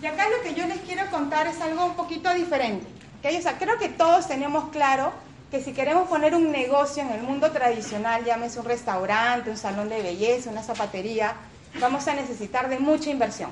Y 0.00 0.06
acá 0.06 0.28
lo 0.30 0.42
que 0.42 0.54
yo 0.54 0.66
les 0.66 0.78
quiero 0.80 1.10
contar 1.10 1.46
es 1.46 1.60
algo 1.60 1.84
un 1.84 1.94
poquito 1.94 2.32
diferente. 2.32 2.86
¿okay? 3.18 3.42
Creo 3.58 3.78
que 3.78 3.90
todos 3.90 4.28
tenemos 4.28 4.70
claro 4.70 5.12
que 5.50 5.62
si 5.62 5.74
queremos 5.74 6.08
poner 6.08 6.34
un 6.34 6.50
negocio 6.50 7.02
en 7.02 7.10
el 7.10 7.22
mundo 7.22 7.50
tradicional, 7.52 8.24
llámese 8.24 8.58
un 8.58 8.64
restaurante, 8.64 9.50
un 9.50 9.58
salón 9.58 9.90
de 9.90 10.02
belleza, 10.02 10.50
una 10.50 10.62
zapatería, 10.62 11.34
vamos 11.80 12.08
a 12.08 12.14
necesitar 12.14 12.70
de 12.70 12.78
mucha 12.78 13.10
inversión. 13.10 13.50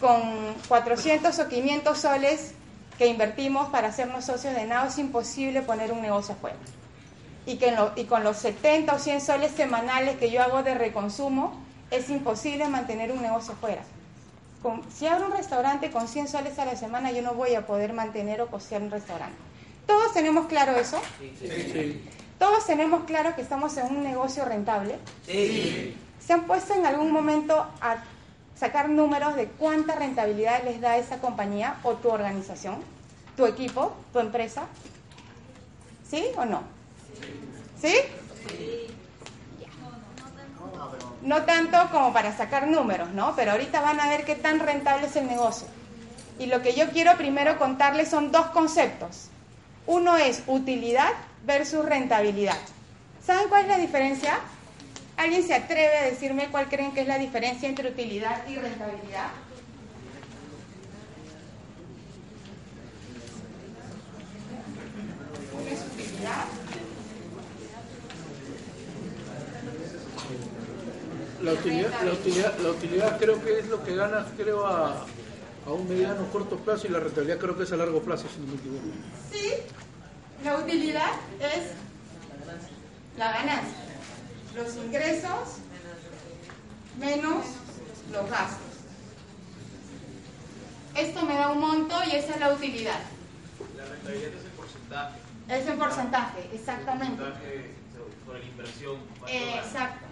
Con 0.00 0.54
400 0.68 1.38
o 1.38 1.48
500 1.48 1.98
soles 1.98 2.54
que 3.00 3.06
invertimos 3.06 3.70
para 3.70 3.88
hacernos 3.88 4.26
socios 4.26 4.54
de 4.54 4.66
nada 4.66 4.88
es 4.88 4.98
imposible 4.98 5.62
poner 5.62 5.90
un 5.90 6.02
negocio 6.02 6.34
afuera. 6.34 6.58
Y, 7.46 7.56
que 7.56 7.74
y 7.96 8.04
con 8.04 8.24
los 8.24 8.36
70 8.36 8.92
o 8.92 8.98
100 8.98 9.22
soles 9.22 9.52
semanales 9.52 10.18
que 10.18 10.30
yo 10.30 10.42
hago 10.42 10.62
de 10.62 10.74
reconsumo, 10.74 11.58
es 11.90 12.10
imposible 12.10 12.68
mantener 12.68 13.10
un 13.10 13.22
negocio 13.22 13.54
afuera. 13.54 13.80
si 14.94 15.06
abro 15.06 15.28
un 15.28 15.32
restaurante 15.32 15.90
con 15.90 16.08
100 16.08 16.28
soles 16.28 16.58
a 16.58 16.66
la 16.66 16.76
semana, 16.76 17.10
yo 17.10 17.22
no 17.22 17.32
voy 17.32 17.54
a 17.54 17.66
poder 17.66 17.94
mantener 17.94 18.42
o 18.42 18.48
costear 18.48 18.82
un 18.82 18.90
restaurante. 18.90 19.38
¿Todos 19.86 20.12
tenemos 20.12 20.46
claro 20.48 20.76
eso? 20.76 21.00
Sí. 21.40 22.02
¿Todos 22.38 22.66
tenemos 22.66 23.04
claro 23.04 23.34
que 23.34 23.40
estamos 23.40 23.78
en 23.78 23.96
un 23.96 24.02
negocio 24.02 24.44
rentable? 24.44 24.98
Sí. 25.24 25.96
¿Se 26.20 26.34
han 26.34 26.46
puesto 26.46 26.74
en 26.74 26.84
algún 26.84 27.12
momento 27.12 27.66
a 27.80 27.96
sacar 28.60 28.90
números 28.90 29.36
de 29.36 29.46
cuánta 29.46 29.94
rentabilidad 29.94 30.62
les 30.64 30.82
da 30.82 30.98
esa 30.98 31.16
compañía 31.16 31.76
o 31.82 31.94
tu 31.94 32.10
organización, 32.10 32.76
tu 33.34 33.46
equipo, 33.46 33.94
tu 34.12 34.18
empresa. 34.18 34.64
¿Sí 36.06 36.26
o 36.36 36.44
no? 36.44 36.62
¿Sí? 37.80 37.94
No 41.22 41.42
tanto 41.44 41.78
como 41.90 42.12
para 42.12 42.36
sacar 42.36 42.68
números, 42.68 43.08
¿no? 43.12 43.34
Pero 43.34 43.52
ahorita 43.52 43.80
van 43.80 43.98
a 43.98 44.10
ver 44.10 44.26
qué 44.26 44.34
tan 44.34 44.60
rentable 44.60 45.06
es 45.06 45.16
el 45.16 45.26
negocio. 45.26 45.66
Y 46.38 46.46
lo 46.46 46.60
que 46.60 46.74
yo 46.74 46.90
quiero 46.90 47.16
primero 47.16 47.58
contarles 47.58 48.10
son 48.10 48.30
dos 48.30 48.48
conceptos. 48.48 49.28
Uno 49.86 50.18
es 50.18 50.42
utilidad 50.46 51.12
versus 51.46 51.84
rentabilidad. 51.84 52.58
¿Saben 53.24 53.48
cuál 53.48 53.62
es 53.62 53.68
la 53.68 53.78
diferencia? 53.78 54.38
¿Alguien 55.20 55.46
se 55.46 55.52
atreve 55.52 55.98
a 55.98 56.04
decirme 56.04 56.48
cuál 56.50 56.70
creen 56.70 56.92
que 56.94 57.02
es 57.02 57.06
la 57.06 57.18
diferencia 57.18 57.68
entre 57.68 57.90
utilidad 57.90 58.48
y 58.48 58.56
rentabilidad? 58.56 59.28
¿Qué 65.62 65.74
es 65.74 65.80
utilidad? 65.80 66.44
La 71.42 71.52
utilidad, 71.52 72.02
la, 72.02 72.12
utilidad, 72.12 72.58
la 72.58 72.70
utilidad 72.70 73.18
creo 73.18 73.44
que 73.44 73.58
es 73.58 73.68
lo 73.68 73.84
que 73.84 73.94
ganas, 73.96 74.26
creo, 74.38 74.66
a, 74.66 75.04
a 75.66 75.70
un 75.70 75.86
mediano 75.86 76.22
o 76.22 76.32
corto 76.32 76.56
plazo 76.56 76.86
y 76.86 76.92
la 76.92 77.00
rentabilidad 77.00 77.36
creo 77.36 77.58
que 77.58 77.64
es 77.64 77.72
a 77.72 77.76
largo 77.76 78.00
plazo, 78.00 78.26
si 78.34 78.40
no 78.40 78.46
me 78.46 78.54
equivoco. 78.54 78.86
Sí, 79.30 79.52
la 80.42 80.56
utilidad 80.56 81.12
es 81.40 81.72
la 83.18 83.32
ganancia 83.32 83.89
los 84.62 84.76
ingresos 84.76 85.58
menos 86.98 87.46
los 88.12 88.30
gastos. 88.30 88.58
Esto 90.94 91.22
me 91.22 91.34
da 91.34 91.50
un 91.50 91.60
monto 91.60 91.96
y 92.06 92.16
esa 92.16 92.34
es 92.34 92.40
la 92.40 92.52
utilidad. 92.52 93.00
La 93.76 93.84
rentabilidad 93.86 94.32
es 94.34 94.44
el 94.44 94.50
porcentaje. 94.50 95.18
Es 95.48 95.66
el 95.66 95.78
porcentaje, 95.78 96.50
exactamente. 96.52 97.22
El 97.22 97.30
porcentaje 97.30 97.70
sobre 98.26 98.38
la 98.40 98.46
inversión. 98.46 98.96
exacto. 99.28 100.06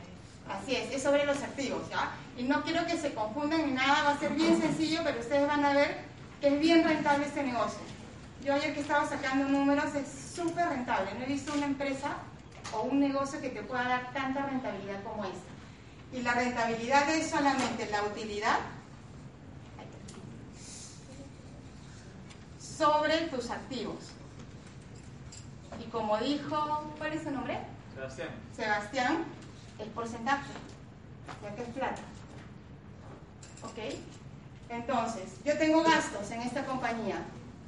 Así 0.48 0.76
es, 0.76 0.94
es 0.94 1.02
sobre 1.02 1.26
los 1.26 1.42
activos, 1.42 1.82
¿ya? 1.90 2.12
Y 2.38 2.44
no 2.44 2.62
quiero 2.62 2.86
que 2.86 2.96
se 2.96 3.12
confundan 3.12 3.66
ni 3.66 3.72
nada, 3.72 4.04
va 4.04 4.10
a 4.12 4.18
ser 4.18 4.32
bien 4.32 4.58
sencillo, 4.58 5.00
pero 5.04 5.20
ustedes 5.20 5.46
van 5.46 5.62
a 5.62 5.74
ver 5.74 5.98
que 6.40 6.48
es 6.48 6.58
bien 6.58 6.84
rentable 6.84 7.26
este 7.26 7.42
negocio. 7.42 7.80
Yo 8.42 8.54
ayer 8.54 8.72
que 8.72 8.80
estaba 8.80 9.06
sacando 9.06 9.46
números, 9.46 9.94
es 9.94 10.06
súper 10.34 10.68
rentable. 10.70 11.12
No 11.18 11.24
he 11.24 11.28
visto 11.28 11.52
una 11.52 11.66
empresa 11.66 12.16
o 12.72 12.82
un 12.82 13.00
negocio 13.00 13.40
que 13.40 13.50
te 13.50 13.62
pueda 13.62 13.84
dar 13.84 14.12
tanta 14.12 14.46
rentabilidad 14.46 15.02
como 15.02 15.24
esta. 15.24 15.48
Y 16.12 16.22
la 16.22 16.32
rentabilidad 16.34 17.08
es 17.10 17.30
solamente 17.30 17.88
la 17.90 18.02
utilidad 18.04 18.58
sobre 22.76 23.22
tus 23.28 23.50
activos. 23.50 23.96
Y 25.80 25.90
como 25.90 26.16
dijo, 26.18 26.92
¿cuál 26.98 27.12
es 27.12 27.22
su 27.22 27.30
nombre? 27.30 27.58
Sebastián. 27.94 28.28
Sebastián, 28.54 29.24
el 29.78 29.88
porcentaje, 29.90 30.52
ya 31.42 31.54
que 31.54 31.62
es 31.62 31.68
plata. 31.68 32.02
¿Ok? 33.64 33.94
Entonces, 34.70 35.32
yo 35.44 35.58
tengo 35.58 35.82
gastos 35.82 36.30
en 36.30 36.42
esta 36.42 36.64
compañía. 36.64 37.16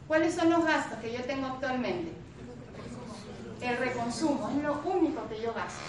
¿Cuáles 0.07 0.35
son 0.35 0.51
los 0.51 0.65
gastos 0.65 0.99
que 0.99 1.13
yo 1.13 1.25
tengo 1.25 1.47
actualmente? 1.47 2.13
El 3.61 3.77
reconsumo, 3.77 4.49
es 4.51 4.63
lo 4.63 4.81
único 4.85 5.29
que 5.29 5.41
yo 5.41 5.53
gasto. 5.53 5.81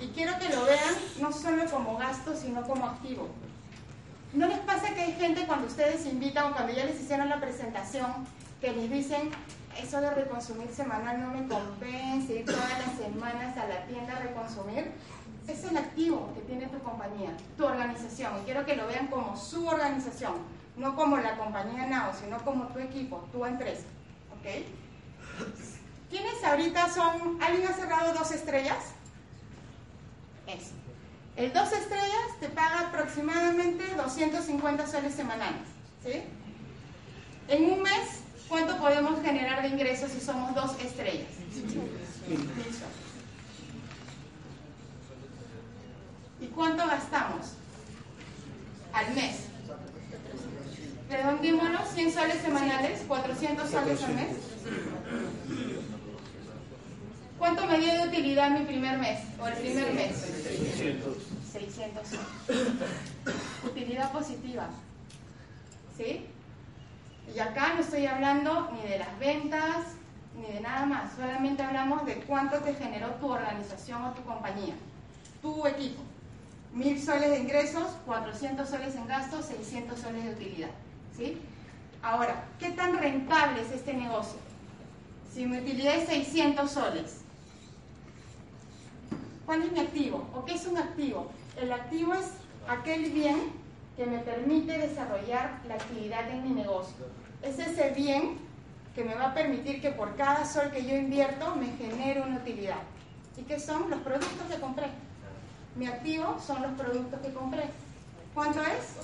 Y 0.00 0.08
quiero 0.08 0.38
que 0.38 0.48
lo 0.48 0.64
vean 0.64 0.94
no 1.20 1.32
solo 1.32 1.64
como 1.70 1.96
gasto, 1.96 2.36
sino 2.36 2.62
como 2.62 2.86
activo. 2.86 3.28
¿No 4.32 4.46
les 4.46 4.58
pasa 4.60 4.94
que 4.94 5.02
hay 5.02 5.12
gente 5.12 5.46
cuando 5.46 5.66
ustedes 5.66 6.06
invitan 6.06 6.52
o 6.52 6.54
cuando 6.54 6.72
ya 6.72 6.84
les 6.84 7.00
hicieron 7.00 7.28
la 7.28 7.40
presentación 7.40 8.10
que 8.60 8.72
les 8.72 8.90
dicen, 8.90 9.30
eso 9.80 10.00
de 10.00 10.10
reconsumir 10.10 10.68
semanal 10.68 11.20
no 11.20 11.28
me 11.28 11.48
compensa, 11.48 12.32
ir 12.32 12.44
todas 12.44 12.78
las 12.78 12.96
semanas 12.96 13.56
a 13.56 13.66
la 13.66 13.84
tienda 13.86 14.16
a 14.16 14.20
reconsumir, 14.20 14.92
es 15.48 15.64
el 15.64 15.76
activo 15.76 16.32
que 16.34 16.40
tiene 16.42 16.66
tu 16.68 16.78
compañía, 16.78 17.30
tu 17.56 17.66
organización. 17.66 18.32
Y 18.40 18.44
quiero 18.44 18.64
que 18.64 18.76
lo 18.76 18.86
vean 18.86 19.08
como 19.08 19.36
su 19.36 19.66
organización, 19.66 20.34
no 20.76 20.94
como 20.94 21.16
la 21.16 21.36
compañía 21.36 21.86
NAO, 21.86 22.12
sino 22.14 22.38
como 22.44 22.68
tu 22.68 22.78
equipo, 22.78 23.28
tu 23.32 23.44
empresa. 23.44 23.84
¿Ok? 24.38 24.64
¿Quiénes 26.12 26.44
ahorita 26.44 26.92
son, 26.92 27.42
alguien 27.42 27.66
ha 27.66 27.72
cerrado 27.72 28.12
dos 28.12 28.30
estrellas? 28.32 28.76
Eso. 30.46 30.72
El 31.36 31.50
dos 31.54 31.72
estrellas 31.72 32.38
te 32.38 32.50
paga 32.50 32.88
aproximadamente 32.88 33.82
250 33.96 34.86
soles 34.86 35.14
semanales. 35.14 35.62
¿sí? 36.04 36.22
En 37.48 37.64
un 37.64 37.82
mes, 37.82 38.20
¿cuánto 38.46 38.76
podemos 38.76 39.22
generar 39.22 39.62
de 39.62 39.68
ingresos 39.68 40.12
si 40.12 40.20
somos 40.20 40.54
dos 40.54 40.78
estrellas? 40.80 41.30
¿Y 46.42 46.46
cuánto 46.48 46.86
gastamos 46.86 47.52
al 48.92 49.14
mes? 49.14 49.46
Redondímoslo, 51.08 51.78
100 51.94 52.12
soles 52.12 52.42
semanales, 52.42 53.00
400 53.08 53.70
soles 53.70 54.02
al 54.02 54.14
mes. 54.14 54.36
¿Cuánto 57.42 57.66
me 57.66 57.76
dio 57.76 57.92
de 57.92 58.06
utilidad 58.06 58.50
mi 58.50 58.64
primer 58.64 58.98
mes 58.98 59.18
o 59.40 59.48
el 59.48 59.54
primer 59.54 59.92
mes? 59.94 60.14
600. 60.14 61.16
600 61.52 62.08
Utilidad 63.64 64.12
positiva. 64.12 64.68
¿Sí? 65.96 66.24
Y 67.34 67.40
acá 67.40 67.74
no 67.74 67.80
estoy 67.80 68.06
hablando 68.06 68.70
ni 68.70 68.88
de 68.88 69.00
las 69.00 69.18
ventas 69.18 69.86
ni 70.36 70.54
de 70.54 70.60
nada 70.60 70.86
más, 70.86 71.14
solamente 71.16 71.64
hablamos 71.64 72.06
de 72.06 72.20
cuánto 72.20 72.58
te 72.58 72.74
generó 72.74 73.08
tu 73.14 73.32
organización 73.32 74.04
o 74.04 74.12
tu 74.12 74.22
compañía, 74.22 74.74
tu 75.42 75.66
equipo. 75.66 76.00
Mil 76.72 77.02
soles 77.02 77.28
de 77.28 77.40
ingresos, 77.40 77.88
400 78.06 78.68
soles 78.68 78.94
en 78.94 79.08
gastos, 79.08 79.46
600 79.46 79.98
soles 79.98 80.24
de 80.26 80.30
utilidad. 80.30 80.70
¿sí? 81.16 81.40
Ahora, 82.04 82.44
¿qué 82.60 82.70
tan 82.70 82.96
rentable 82.96 83.62
es 83.62 83.72
este 83.72 83.94
negocio? 83.94 84.38
Si 85.34 85.44
mi 85.44 85.58
utilidad 85.58 85.96
es 85.96 86.08
600 86.08 86.70
soles, 86.70 87.21
¿cuál 89.46 89.62
es 89.62 89.72
mi 89.72 89.80
activo? 89.80 90.28
¿O 90.34 90.44
qué 90.44 90.54
es 90.54 90.66
un 90.66 90.78
activo? 90.78 91.30
El 91.60 91.72
activo 91.72 92.14
es 92.14 92.32
aquel 92.68 93.10
bien 93.10 93.52
que 93.96 94.06
me 94.06 94.18
permite 94.18 94.78
desarrollar 94.78 95.60
la 95.68 95.74
actividad 95.74 96.28
en 96.30 96.42
mi 96.42 96.50
negocio. 96.50 97.06
Es 97.42 97.58
ese 97.58 97.90
bien 97.90 98.38
que 98.94 99.04
me 99.04 99.14
va 99.14 99.30
a 99.30 99.34
permitir 99.34 99.80
que 99.80 99.90
por 99.90 100.16
cada 100.16 100.44
sol 100.44 100.70
que 100.70 100.84
yo 100.84 100.96
invierto 100.96 101.54
me 101.56 101.66
genere 101.76 102.22
una 102.22 102.36
utilidad. 102.36 102.82
¿Y 103.36 103.42
qué 103.42 103.58
son? 103.58 103.90
Los 103.90 104.00
productos 104.00 104.46
que 104.50 104.60
compré. 104.60 104.88
Mi 105.76 105.86
activo 105.86 106.38
son 106.46 106.62
los 106.62 106.72
productos 106.72 107.20
que 107.20 107.32
compré. 107.32 107.64
¿Cuánto 108.34 108.60
es? 108.60 108.96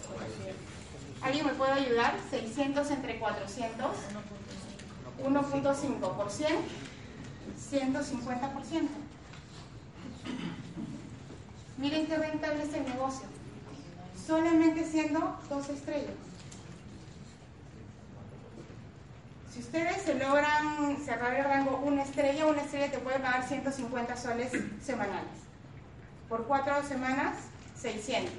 ¿Alguien 1.22 1.46
me 1.46 1.52
puede 1.54 1.72
ayudar? 1.72 2.14
600 2.30 2.90
entre 2.90 3.18
400. 3.18 3.86
1.5 5.24 6.16
por 6.16 6.30
100. 6.30 6.56
150%. 7.70 8.88
Miren 11.78 12.06
qué 12.06 12.16
rentable 12.16 12.64
es 12.64 12.74
el 12.74 12.84
negocio. 12.84 13.26
Solamente 14.26 14.84
siendo 14.84 15.38
dos 15.48 15.68
estrellas. 15.68 16.14
Si 19.52 19.60
ustedes 19.60 20.02
se 20.02 20.14
logran 20.14 20.96
cerrar 21.04 21.34
el 21.34 21.44
rango 21.44 21.80
una 21.84 22.02
estrella, 22.02 22.46
una 22.46 22.62
estrella 22.62 22.90
te 22.90 22.98
puede 22.98 23.20
pagar 23.20 23.46
150 23.46 24.16
soles 24.16 24.52
semanales. 24.82 25.30
Por 26.28 26.46
cuatro 26.46 26.82
semanas, 26.86 27.36
600. 27.76 28.32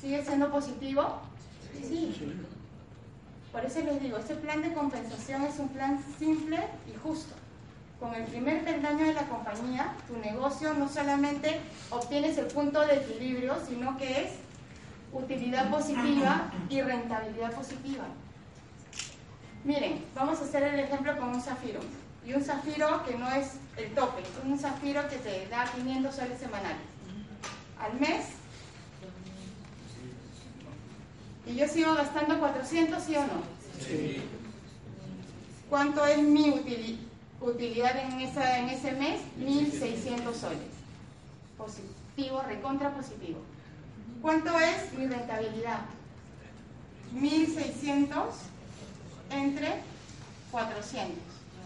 ¿Sigue 0.00 0.24
siendo 0.24 0.50
positivo? 0.50 1.20
Sí. 1.82 2.34
Por 3.52 3.64
eso 3.64 3.80
les 3.80 4.00
digo, 4.02 4.18
este 4.18 4.34
plan 4.34 4.60
de 4.60 4.72
compensación 4.74 5.42
es 5.44 5.58
un 5.58 5.68
plan 5.70 5.98
simple 6.18 6.58
y 6.86 6.96
justo. 7.02 7.34
Con 8.00 8.14
el 8.14 8.24
primer 8.24 8.62
peldaño 8.62 9.06
de 9.06 9.14
la 9.14 9.22
compañía, 9.22 9.94
tu 10.06 10.18
negocio 10.18 10.74
no 10.74 10.86
solamente 10.88 11.60
obtienes 11.90 12.36
el 12.36 12.46
punto 12.46 12.82
de 12.82 12.96
equilibrio, 12.96 13.56
sino 13.66 13.96
que 13.96 14.24
es 14.24 14.32
utilidad 15.12 15.70
positiva 15.70 16.52
y 16.68 16.82
rentabilidad 16.82 17.52
positiva. 17.52 18.04
Miren, 19.64 20.04
vamos 20.14 20.40
a 20.40 20.44
hacer 20.44 20.62
el 20.64 20.80
ejemplo 20.80 21.16
con 21.18 21.30
un 21.30 21.40
zafiro. 21.40 21.80
Y 22.26 22.34
un 22.34 22.44
zafiro 22.44 23.02
que 23.04 23.16
no 23.16 23.30
es 23.30 23.52
el 23.78 23.94
tope, 23.94 24.22
un 24.44 24.58
zafiro 24.58 25.08
que 25.08 25.16
te 25.16 25.48
da 25.48 25.64
500 25.74 26.14
soles 26.14 26.38
semanales. 26.38 26.82
Al 27.80 27.98
mes. 27.98 28.26
Y 31.46 31.54
yo 31.54 31.66
sigo 31.66 31.94
gastando 31.94 32.38
400, 32.38 33.02
¿sí 33.02 33.16
o 33.16 33.22
no? 33.22 33.42
Sí. 33.80 34.22
¿Cuánto 35.70 36.04
es 36.04 36.18
mi 36.18 36.50
utilidad? 36.50 37.05
Utilidad 37.40 37.96
en, 37.98 38.20
esa, 38.20 38.58
en 38.58 38.68
ese 38.68 38.92
mes, 38.92 39.20
1.600 39.38 40.34
soles. 40.34 40.72
Positivo, 41.56 42.42
recontra 42.46 42.94
positivo. 42.94 43.40
¿Cuánto 44.22 44.58
es 44.58 44.92
mi 44.94 45.06
rentabilidad? 45.06 45.80
1.600 47.14 48.10
entre 49.30 49.82
400. 50.50 51.16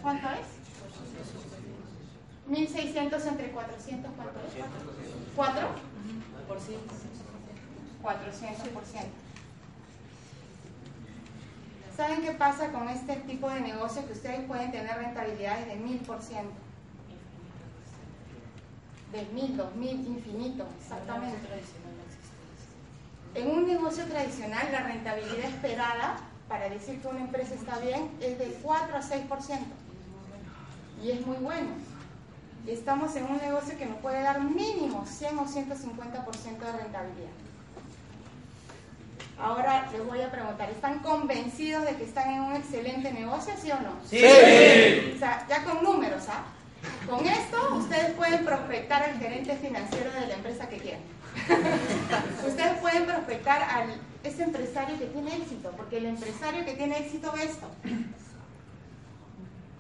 ¿Cuánto 0.02 0.28
es? 0.30 0.46
1.600 2.50 3.26
entre 3.28 3.50
400, 3.52 4.11
¿cuánto 4.16 4.40
es? 4.40 4.54
¿4? 5.37 5.68
400%. 8.02 9.29
¿Saben 12.00 12.22
qué 12.22 12.32
pasa 12.32 12.72
con 12.72 12.88
este 12.88 13.14
tipo 13.16 13.50
de 13.50 13.60
negocio? 13.60 14.06
Que 14.06 14.14
ustedes 14.14 14.46
pueden 14.46 14.72
tener 14.72 14.96
rentabilidades 14.96 15.66
de 15.66 15.76
mil 15.76 15.98
por 15.98 16.22
ciento. 16.22 16.54
De 19.12 19.22
mil, 19.34 19.54
dos 19.54 19.76
mil, 19.76 20.06
infinito, 20.06 20.66
exactamente. 20.80 21.36
En 23.34 23.50
un 23.50 23.66
negocio 23.66 24.06
tradicional, 24.06 24.72
la 24.72 24.84
rentabilidad 24.84 25.44
esperada 25.44 26.16
para 26.48 26.70
decir 26.70 27.02
que 27.02 27.08
una 27.08 27.20
empresa 27.20 27.54
está 27.54 27.78
bien 27.80 28.10
es 28.22 28.38
de 28.38 28.46
4 28.62 28.96
a 28.96 29.02
6%. 29.02 29.58
Y 31.04 31.10
es 31.10 31.26
muy 31.26 31.36
bueno. 31.36 31.68
Estamos 32.66 33.14
en 33.16 33.26
un 33.26 33.36
negocio 33.36 33.76
que 33.76 33.84
nos 33.84 33.98
puede 33.98 34.22
dar 34.22 34.40
mínimo 34.40 35.04
100 35.04 35.38
o 35.38 35.44
150% 35.44 36.58
de 36.60 36.72
rentabilidad. 36.78 37.49
Ahora 39.42 39.88
les 39.90 40.07
voy 40.07 40.20
a 40.20 40.31
preguntar, 40.31 40.68
¿están 40.70 40.98
convencidos 40.98 41.85
de 41.85 41.96
que 41.96 42.05
están 42.05 42.31
en 42.31 42.40
un 42.42 42.57
excelente 42.57 43.12
negocio, 43.12 43.55
sí 43.61 43.70
o 43.70 43.81
no? 43.81 43.92
Sí. 44.05 44.22
O 45.14 45.18
sea, 45.18 45.46
ya 45.48 45.64
con 45.64 45.83
números, 45.83 46.24
¿ah? 46.29 46.44
Con 47.09 47.26
esto 47.26 47.76
ustedes 47.76 48.12
pueden 48.12 48.44
prospectar 48.44 49.03
al 49.03 49.18
gerente 49.18 49.57
financiero 49.57 50.11
de 50.12 50.26
la 50.26 50.35
empresa 50.35 50.68
que 50.68 50.79
quieran. 50.79 51.03
ustedes 52.46 52.79
pueden 52.81 53.07
prospectar 53.07 53.62
a 53.62 53.87
ese 54.22 54.42
empresario 54.42 54.98
que 54.98 55.07
tiene 55.07 55.37
éxito, 55.37 55.72
porque 55.76 55.98
el 55.98 56.07
empresario 56.07 56.64
que 56.64 56.74
tiene 56.74 56.98
éxito 56.98 57.33
ve 57.33 57.44
esto. 57.44 57.66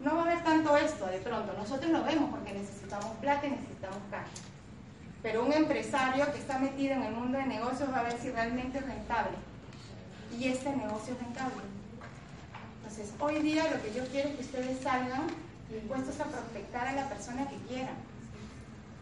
No 0.00 0.14
va 0.14 0.22
a 0.22 0.24
haber 0.24 0.42
tanto 0.42 0.76
esto 0.78 1.06
de 1.06 1.18
pronto, 1.18 1.52
nosotros 1.58 1.90
lo 1.90 2.02
vemos 2.04 2.30
porque 2.30 2.54
necesitamos 2.54 3.16
plata 3.20 3.46
y 3.46 3.50
necesitamos 3.50 3.98
cash. 4.10 4.49
Pero 5.22 5.44
un 5.44 5.52
empresario 5.52 6.32
que 6.32 6.38
está 6.38 6.58
metido 6.58 6.94
en 6.94 7.02
el 7.02 7.12
mundo 7.12 7.38
de 7.38 7.46
negocios 7.46 7.90
va 7.92 8.00
a 8.00 8.02
ver 8.04 8.18
si 8.18 8.30
realmente 8.30 8.78
es 8.78 8.86
rentable 8.86 9.36
y 10.38 10.48
este 10.48 10.74
negocio 10.74 11.14
es 11.14 11.20
rentable. 11.20 11.62
Entonces, 12.76 13.12
hoy 13.20 13.40
día 13.40 13.70
lo 13.70 13.82
que 13.82 13.92
yo 13.92 14.06
quiero 14.06 14.30
es 14.30 14.36
que 14.36 14.42
ustedes 14.42 14.80
salgan 14.80 15.26
dispuestos 15.70 16.18
a 16.20 16.24
prospectar 16.24 16.86
a 16.86 16.92
la 16.92 17.08
persona 17.08 17.48
que 17.48 17.56
quieran, 17.68 17.94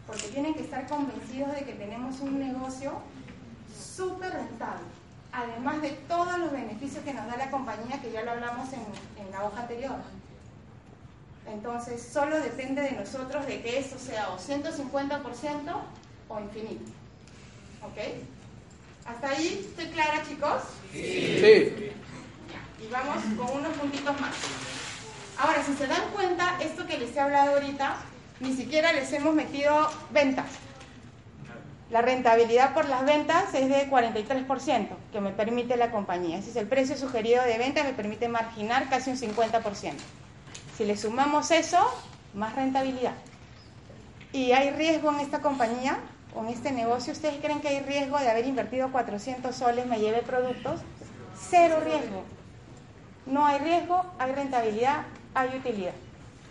porque 0.05 0.27
tienen 0.27 0.53
que 0.53 0.63
estar 0.63 0.87
convencidos 0.87 1.53
de 1.53 1.61
que 1.61 1.73
tenemos 1.73 2.19
un 2.19 2.39
negocio 2.39 2.93
súper 3.73 4.33
rentable, 4.33 4.85
además 5.31 5.81
de 5.81 5.91
todos 6.07 6.37
los 6.37 6.51
beneficios 6.51 7.03
que 7.03 7.13
nos 7.13 7.27
da 7.27 7.37
la 7.37 7.49
compañía, 7.49 8.01
que 8.01 8.11
ya 8.11 8.23
lo 8.23 8.31
hablamos 8.31 8.67
en, 8.73 8.81
en 9.23 9.31
la 9.31 9.45
hoja 9.45 9.61
anterior. 9.61 9.95
Entonces, 11.47 12.03
solo 12.03 12.39
depende 12.39 12.81
de 12.81 12.91
nosotros 12.91 13.45
de 13.47 13.61
que 13.61 13.79
eso 13.79 13.97
sea 13.97 14.29
o 14.29 14.37
150% 14.37 15.81
o 16.29 16.39
infinito. 16.39 16.91
¿Ok? 17.83 17.97
¿Hasta 19.05 19.29
ahí 19.29 19.65
estoy 19.67 19.87
clara, 19.87 20.23
chicos? 20.27 20.61
Sí. 20.93 21.91
Y 22.81 22.87
vamos 22.91 23.17
con 23.37 23.57
unos 23.59 23.73
puntitos 23.77 24.21
más. 24.21 24.35
Ahora, 25.37 25.63
si 25.63 25.73
se 25.73 25.87
dan 25.87 26.09
cuenta, 26.13 26.57
esto 26.61 26.85
que 26.85 26.97
les 26.97 27.15
he 27.15 27.19
hablado 27.19 27.55
ahorita, 27.55 27.97
ni 28.39 28.53
siquiera 28.53 28.93
les 28.93 29.11
hemos 29.13 29.33
metido 29.33 29.89
ventas. 30.11 30.45
La 31.89 32.01
rentabilidad 32.01 32.75
por 32.75 32.87
las 32.87 33.03
ventas 33.03 33.53
es 33.55 33.67
de 33.67 33.89
43%, 33.89 34.89
que 35.11 35.21
me 35.21 35.31
permite 35.31 35.75
la 35.75 35.89
compañía. 35.89 36.37
Ese 36.37 36.51
es 36.51 36.55
el 36.55 36.67
precio 36.67 36.95
sugerido 36.95 37.43
de 37.43 37.57
venta, 37.57 37.83
me 37.83 37.93
permite 37.93 38.27
marginar 38.27 38.89
casi 38.89 39.09
un 39.09 39.17
50%. 39.17 39.93
Si 40.77 40.85
le 40.85 40.95
sumamos 40.95 41.49
eso, 41.49 41.79
más 42.35 42.55
rentabilidad. 42.55 43.15
¿Y 44.31 44.51
hay 44.51 44.69
riesgo 44.69 45.11
en 45.11 45.21
esta 45.21 45.39
compañía 45.39 45.97
en 46.35 46.47
este 46.47 46.71
negocio? 46.71 47.13
¿Ustedes 47.13 47.39
creen 47.41 47.61
que 47.61 47.69
hay 47.69 47.79
riesgo 47.81 48.19
de 48.19 48.29
haber 48.29 48.45
invertido 48.45 48.91
400 48.91 49.55
soles, 49.55 49.85
me 49.85 49.99
lleve 49.99 50.21
productos? 50.21 50.81
Cero 51.49 51.81
riesgo. 51.83 52.23
No 53.25 53.45
hay 53.45 53.59
riesgo, 53.59 54.05
hay 54.17 54.33
rentabilidad, 54.33 55.03
hay 55.33 55.57
utilidad. 55.57 55.93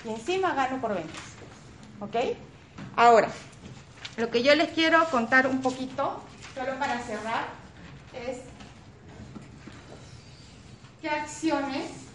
Y 0.04 0.10
encima 0.10 0.54
gano 0.54 0.80
por 0.80 0.94
ventas. 0.94 1.22
¿Ok? 2.00 2.16
Ahora, 2.96 3.28
lo 4.16 4.30
que 4.30 4.42
yo 4.42 4.54
les 4.54 4.70
quiero 4.70 5.04
contar 5.10 5.46
un 5.46 5.60
poquito, 5.60 6.22
solo 6.54 6.78
para 6.78 6.98
cerrar, 7.00 7.46
es 8.14 8.38
qué 11.00 11.08
acciones 11.08 12.07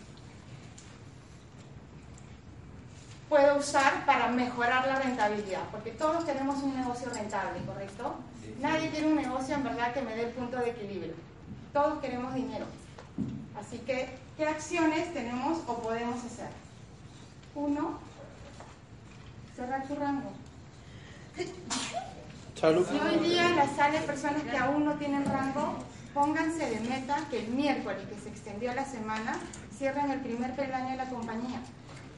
puedo 3.34 3.58
usar 3.58 4.06
para 4.06 4.28
mejorar 4.28 4.86
la 4.86 5.00
rentabilidad, 5.00 5.64
porque 5.72 5.90
todos 5.90 6.24
tenemos 6.24 6.62
un 6.62 6.76
negocio 6.76 7.10
rentable, 7.10 7.66
¿correcto? 7.66 8.18
Nadie 8.60 8.92
quiere 8.92 9.08
un 9.08 9.16
negocio 9.16 9.56
en 9.56 9.64
verdad 9.64 9.92
que 9.92 10.04
me 10.04 10.16
dé 10.16 10.26
el 10.26 10.34
punto 10.34 10.58
de 10.58 10.70
equilibrio. 10.70 11.16
Todos 11.74 12.00
queremos 12.00 12.36
dinero. 12.36 12.68
Así 13.60 13.80
que, 13.80 14.16
¿qué 14.38 14.46
acciones 14.46 15.12
tenemos 15.16 15.58
o 15.66 15.82
podemos 15.82 16.24
hacer? 16.24 16.50
Uno, 17.56 17.98
cerrar 19.56 19.88
tu 19.88 19.96
rango. 19.96 20.32
Si 21.36 22.66
hoy 23.00 23.28
día 23.28 23.50
en 23.50 23.56
la 23.56 23.68
sala 23.76 24.00
hay 24.00 24.06
personas 24.06 24.44
que 24.44 24.58
aún 24.58 24.86
no 24.86 24.94
tienen 24.94 25.26
rango, 25.26 25.80
pónganse 26.14 26.70
de 26.70 26.80
meta 26.82 27.18
que 27.32 27.40
el 27.40 27.48
miércoles 27.48 28.04
que 28.08 28.22
se 28.22 28.30
extendió 28.30 28.76
la 28.76 28.86
semana 28.86 29.40
cierren 29.76 30.12
el 30.12 30.20
primer 30.20 30.56
peldaño 30.56 30.92
de 30.92 30.98
la 30.98 31.10
compañía. 31.10 31.62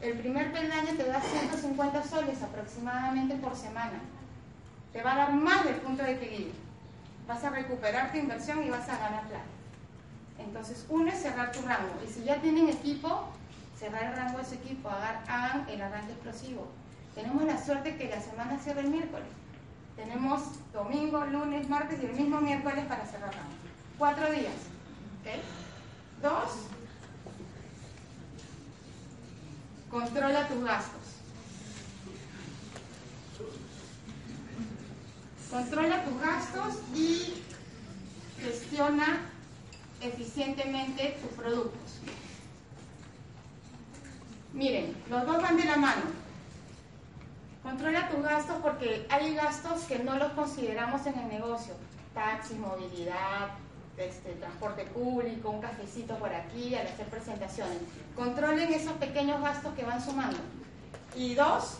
El 0.01 0.17
primer 0.19 0.51
peldaño 0.51 0.93
te 0.97 1.07
da 1.07 1.21
150 1.21 2.03
soles 2.03 2.41
aproximadamente 2.41 3.35
por 3.35 3.55
semana. 3.55 3.99
Te 4.93 5.01
va 5.01 5.13
a 5.13 5.17
dar 5.17 5.33
más 5.33 5.63
del 5.65 5.75
punto 5.75 6.03
de 6.03 6.13
equilibrio. 6.13 6.53
Vas 7.27 7.43
a 7.43 7.49
recuperar 7.49 8.11
tu 8.11 8.17
inversión 8.17 8.63
y 8.63 8.69
vas 8.69 8.87
a 8.87 8.97
ganar 8.97 9.27
plata. 9.27 9.43
Entonces, 10.37 10.85
uno 10.89 11.09
es 11.09 11.21
cerrar 11.21 11.51
tu 11.51 11.61
rango. 11.61 11.93
Y 12.05 12.11
si 12.11 12.23
ya 12.23 12.41
tienen 12.41 12.69
equipo, 12.69 13.29
cerrar 13.77 14.03
el 14.03 14.15
rango 14.15 14.37
de 14.37 14.45
su 14.45 14.55
equipo, 14.55 14.89
hagan 14.89 15.67
el 15.69 15.81
arranque 15.81 16.11
explosivo. 16.11 16.67
Tenemos 17.15 17.43
la 17.43 17.63
suerte 17.63 17.95
que 17.95 18.09
la 18.09 18.21
semana 18.21 18.59
cierre 18.59 18.81
el 18.81 18.89
miércoles. 18.89 19.27
Tenemos 19.95 20.41
domingo, 20.73 21.25
lunes, 21.25 21.69
martes 21.69 21.99
y 22.01 22.05
el 22.05 22.13
mismo 22.13 22.41
miércoles 22.41 22.85
para 22.85 23.05
cerrar 23.05 23.33
rango. 23.33 23.55
Cuatro 23.97 24.29
días. 24.31 24.53
¿okay? 25.21 25.41
Dos, 26.21 26.67
controla 30.15 30.47
tus 30.47 30.63
gastos. 30.63 31.01
Controla 35.51 36.05
tus 36.05 36.21
gastos 36.21 36.75
y 36.95 37.43
gestiona 38.41 39.19
eficientemente 39.99 41.17
tus 41.21 41.31
productos. 41.31 41.99
Miren, 44.53 44.95
los 45.09 45.25
dos 45.25 45.41
van 45.41 45.57
de 45.57 45.65
la 45.65 45.75
mano. 45.75 46.03
Controla 47.61 48.09
tus 48.09 48.23
gastos 48.23 48.55
porque 48.63 49.05
hay 49.09 49.35
gastos 49.35 49.83
que 49.83 49.99
no 49.99 50.15
los 50.17 50.31
consideramos 50.31 51.05
en 51.07 51.19
el 51.19 51.27
negocio. 51.27 51.73
Taxi, 52.13 52.53
movilidad, 52.53 53.49
este, 53.97 54.31
transporte 54.33 54.85
público, 54.85 55.49
un 55.49 55.61
cafecito 55.61 56.15
por 56.17 56.33
aquí 56.33 56.75
al 56.75 56.87
hacer 56.87 57.05
presentaciones. 57.07 57.77
Controlen 58.15 58.73
esos 58.73 58.93
pequeños 58.93 59.41
gastos 59.41 59.73
que 59.73 59.83
van 59.83 60.03
sumando. 60.03 60.37
Y 61.15 61.35
dos, 61.35 61.77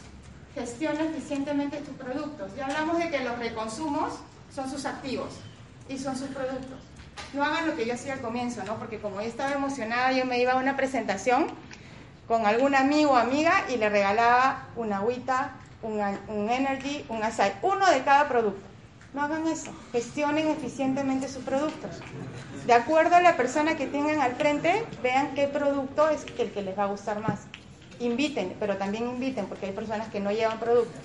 gestiona 0.53 1.03
eficientemente 1.03 1.77
tus 1.77 1.95
productos. 1.95 2.55
Ya 2.55 2.65
hablamos 2.65 2.97
de 2.99 3.09
que 3.09 3.19
los 3.19 3.37
reconsumos 3.37 4.13
son 4.53 4.69
sus 4.69 4.85
activos 4.85 5.33
y 5.89 5.97
son 5.97 6.15
sus 6.15 6.29
productos. 6.29 6.79
No 7.33 7.43
hagan 7.43 7.67
lo 7.67 7.75
que 7.75 7.85
yo 7.85 7.93
hacía 7.93 8.13
al 8.13 8.21
comienzo, 8.21 8.63
¿no? 8.63 8.77
Porque 8.77 8.99
como 8.99 9.21
yo 9.21 9.27
estaba 9.27 9.51
emocionada, 9.51 10.11
yo 10.13 10.25
me 10.25 10.39
iba 10.39 10.53
a 10.53 10.55
una 10.55 10.77
presentación 10.77 11.47
con 12.27 12.45
algún 12.45 12.75
amigo 12.75 13.11
o 13.11 13.15
amiga 13.15 13.65
y 13.69 13.77
le 13.77 13.89
regalaba 13.89 14.67
una 14.75 14.97
agüita, 14.97 15.51
un, 15.81 15.99
energy, 16.49 17.05
un 17.09 17.21
açaí, 17.21 17.51
uno 17.61 17.89
de 17.91 18.03
cada 18.03 18.27
producto. 18.27 18.74
No 19.15 19.21
hagan 19.21 19.47
eso, 19.47 19.71
gestionen 19.93 20.49
eficientemente 20.49 21.29
sus 21.29 21.41
productos. 21.41 22.01
De 22.67 22.73
acuerdo 22.73 23.15
a 23.15 23.21
la 23.21 23.37
persona 23.37 23.77
que 23.77 23.87
tengan 23.87 24.19
al 24.19 24.35
frente, 24.35 24.85
vean 25.01 25.33
qué 25.35 25.47
producto 25.47 26.09
es 26.09 26.25
el 26.37 26.51
que 26.51 26.61
les 26.61 26.77
va 26.77 26.83
a 26.83 26.87
gustar 26.87 27.21
más. 27.21 27.43
Inviten, 28.01 28.57
pero 28.59 28.75
también 28.75 29.07
inviten, 29.07 29.45
porque 29.45 29.67
hay 29.67 29.71
personas 29.71 30.09
que 30.09 30.19
no 30.19 30.33
llevan 30.33 30.59
productos. 30.59 30.99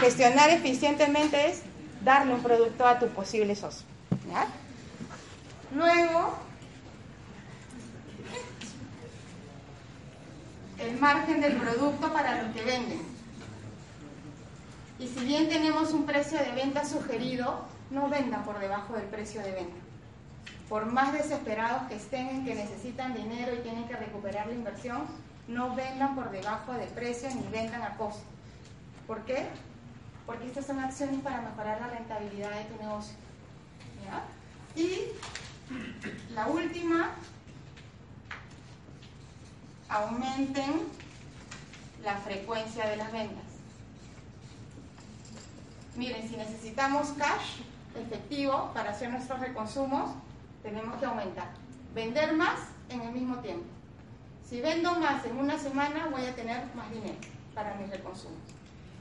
Gestionar 0.00 0.50
eficientemente 0.50 1.48
es 1.48 1.62
darle 2.02 2.34
un 2.34 2.42
producto 2.42 2.88
a 2.88 2.98
tu 2.98 3.06
posible 3.06 3.54
socio. 3.54 3.86
Luego, 5.72 6.34
el 10.80 10.98
margen 10.98 11.40
del 11.40 11.52
producto 11.54 12.12
para 12.12 12.42
los 12.42 12.52
que 12.52 12.62
venden. 12.64 13.13
Y 14.98 15.08
si 15.08 15.24
bien 15.24 15.48
tenemos 15.48 15.92
un 15.92 16.06
precio 16.06 16.38
de 16.38 16.52
venta 16.52 16.84
sugerido, 16.84 17.64
no 17.90 18.08
vendan 18.08 18.44
por 18.44 18.58
debajo 18.58 18.94
del 18.94 19.06
precio 19.06 19.42
de 19.42 19.52
venta. 19.52 19.76
Por 20.68 20.86
más 20.86 21.12
desesperados 21.12 21.82
que 21.88 21.96
estén 21.96 22.28
en 22.28 22.44
que 22.44 22.54
necesitan 22.54 23.14
dinero 23.14 23.54
y 23.54 23.58
tienen 23.58 23.86
que 23.86 23.96
recuperar 23.96 24.46
la 24.46 24.54
inversión, 24.54 25.02
no 25.48 25.74
vendan 25.74 26.14
por 26.14 26.30
debajo 26.30 26.72
del 26.72 26.88
precio 26.88 27.28
ni 27.34 27.42
vendan 27.48 27.82
a 27.82 27.96
costo. 27.96 28.22
¿Por 29.06 29.20
qué? 29.24 29.46
Porque 30.26 30.46
estas 30.46 30.66
son 30.66 30.78
acciones 30.78 31.20
para 31.20 31.42
mejorar 31.42 31.80
la 31.80 31.88
rentabilidad 31.88 32.50
de 32.50 32.64
tu 32.64 32.82
negocio. 32.82 33.14
Y 34.76 35.00
la 36.34 36.46
última, 36.46 37.10
aumenten 39.88 40.82
la 42.02 42.16
frecuencia 42.18 42.86
de 42.86 42.96
las 42.96 43.12
ventas. 43.12 43.53
Miren, 45.96 46.28
si 46.28 46.36
necesitamos 46.36 47.08
cash 47.16 47.60
efectivo 47.94 48.70
para 48.74 48.90
hacer 48.90 49.10
nuestros 49.10 49.38
reconsumos, 49.38 50.10
tenemos 50.62 50.98
que 50.98 51.06
aumentar. 51.06 51.50
Vender 51.94 52.32
más 52.32 52.58
en 52.88 53.00
el 53.02 53.12
mismo 53.12 53.36
tiempo. 53.36 53.64
Si 54.48 54.60
vendo 54.60 54.98
más 54.98 55.24
en 55.24 55.38
una 55.38 55.56
semana, 55.56 56.08
voy 56.10 56.26
a 56.26 56.34
tener 56.34 56.64
más 56.74 56.90
dinero 56.90 57.14
para 57.54 57.74
mis 57.76 57.88
reconsumos. 57.90 58.38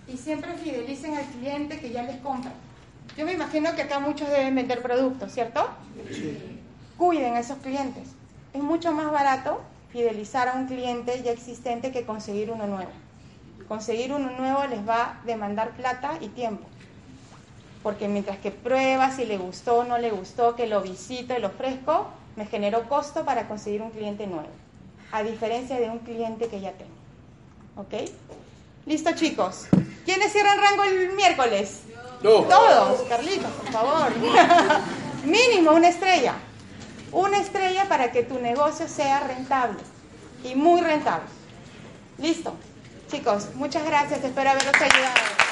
Y 0.08 0.18
siempre 0.18 0.54
fidelicen 0.54 1.16
al 1.16 1.26
cliente 1.26 1.80
que 1.80 1.90
ya 1.90 2.04
les 2.04 2.18
compra. 2.18 2.52
Yo 3.18 3.26
me 3.26 3.34
imagino 3.34 3.74
que 3.76 3.82
acá 3.82 4.00
muchos 4.00 4.30
deben 4.30 4.54
vender 4.54 4.84
productos, 4.84 5.32
¿cierto? 5.32 5.68
Sí. 6.12 6.60
Cuiden 6.98 7.34
a 7.34 7.40
esos 7.40 7.58
clientes. 7.58 8.10
Es 8.54 8.62
mucho 8.62 8.92
más 8.92 9.12
barato 9.12 9.62
fidelizar 9.92 10.48
a 10.48 10.54
un 10.54 10.68
cliente 10.68 11.24
ya 11.24 11.32
existente 11.32 11.92
que 11.92 12.06
conseguir 12.06 12.52
uno 12.52 12.68
nuevo. 12.68 12.92
Conseguir 13.68 14.14
uno 14.14 14.30
nuevo 14.38 14.66
les 14.68 14.88
va 14.88 15.04
a 15.04 15.26
demandar 15.26 15.72
plata 15.72 16.18
y 16.22 16.28
tiempo 16.28 16.68
porque 17.84 18.08
mientras 18.08 18.38
que 18.38 18.50
prueba 18.50 19.12
si 19.12 19.26
le 19.26 19.38
gustó 19.38 19.80
o 19.80 19.84
no 19.84 19.98
le 19.98 20.10
gustó, 20.10 20.56
que 20.56 20.68
lo 20.68 20.82
visito 20.82 21.36
y 21.36 21.40
lo 21.40 21.50
ofrezco, 21.50 22.08
me 22.38 22.46
generó 22.46 22.88
costo 22.88 23.26
para 23.26 23.48
conseguir 23.48 23.82
un 23.82 23.92
cliente 23.92 24.26
nuevo, 24.26 24.48
a 25.12 25.22
diferencia 25.22 25.80
de 25.80 25.90
un 25.90 26.00
cliente 26.00 26.48
que 26.48 26.62
ya 26.62 26.72
tengo. 26.72 26.92
¿Ok? 27.76 28.10
Listo, 28.86 29.12
chicos. 29.14 29.68
¿Quiénes 30.06 30.32
cierran 30.32 30.60
rango 30.60 30.84
el 30.84 31.14
miércoles? 31.14 31.82
Todos, 32.22 33.02
Carlitos, 33.10 33.52
por 33.52 33.72
favor. 33.72 34.12
Mínimo 35.26 35.72
una 35.72 35.90
estrella. 35.90 36.36
Una 37.12 37.38
estrella 37.40 37.88
para 37.88 38.12
que 38.12 38.24
tu 38.24 38.40
negocio 38.40 38.88
sea 38.88 39.20
rentable 39.22 39.80
y 40.44 40.56
muy 40.56 40.82
rentable. 40.82 41.28
Listo. 42.18 42.54
Chicos, 43.12 43.50
muchas 43.56 43.86
gracias. 43.86 44.24
Espero 44.24 44.50
haberlos 44.50 44.74
ayudado. 44.74 45.43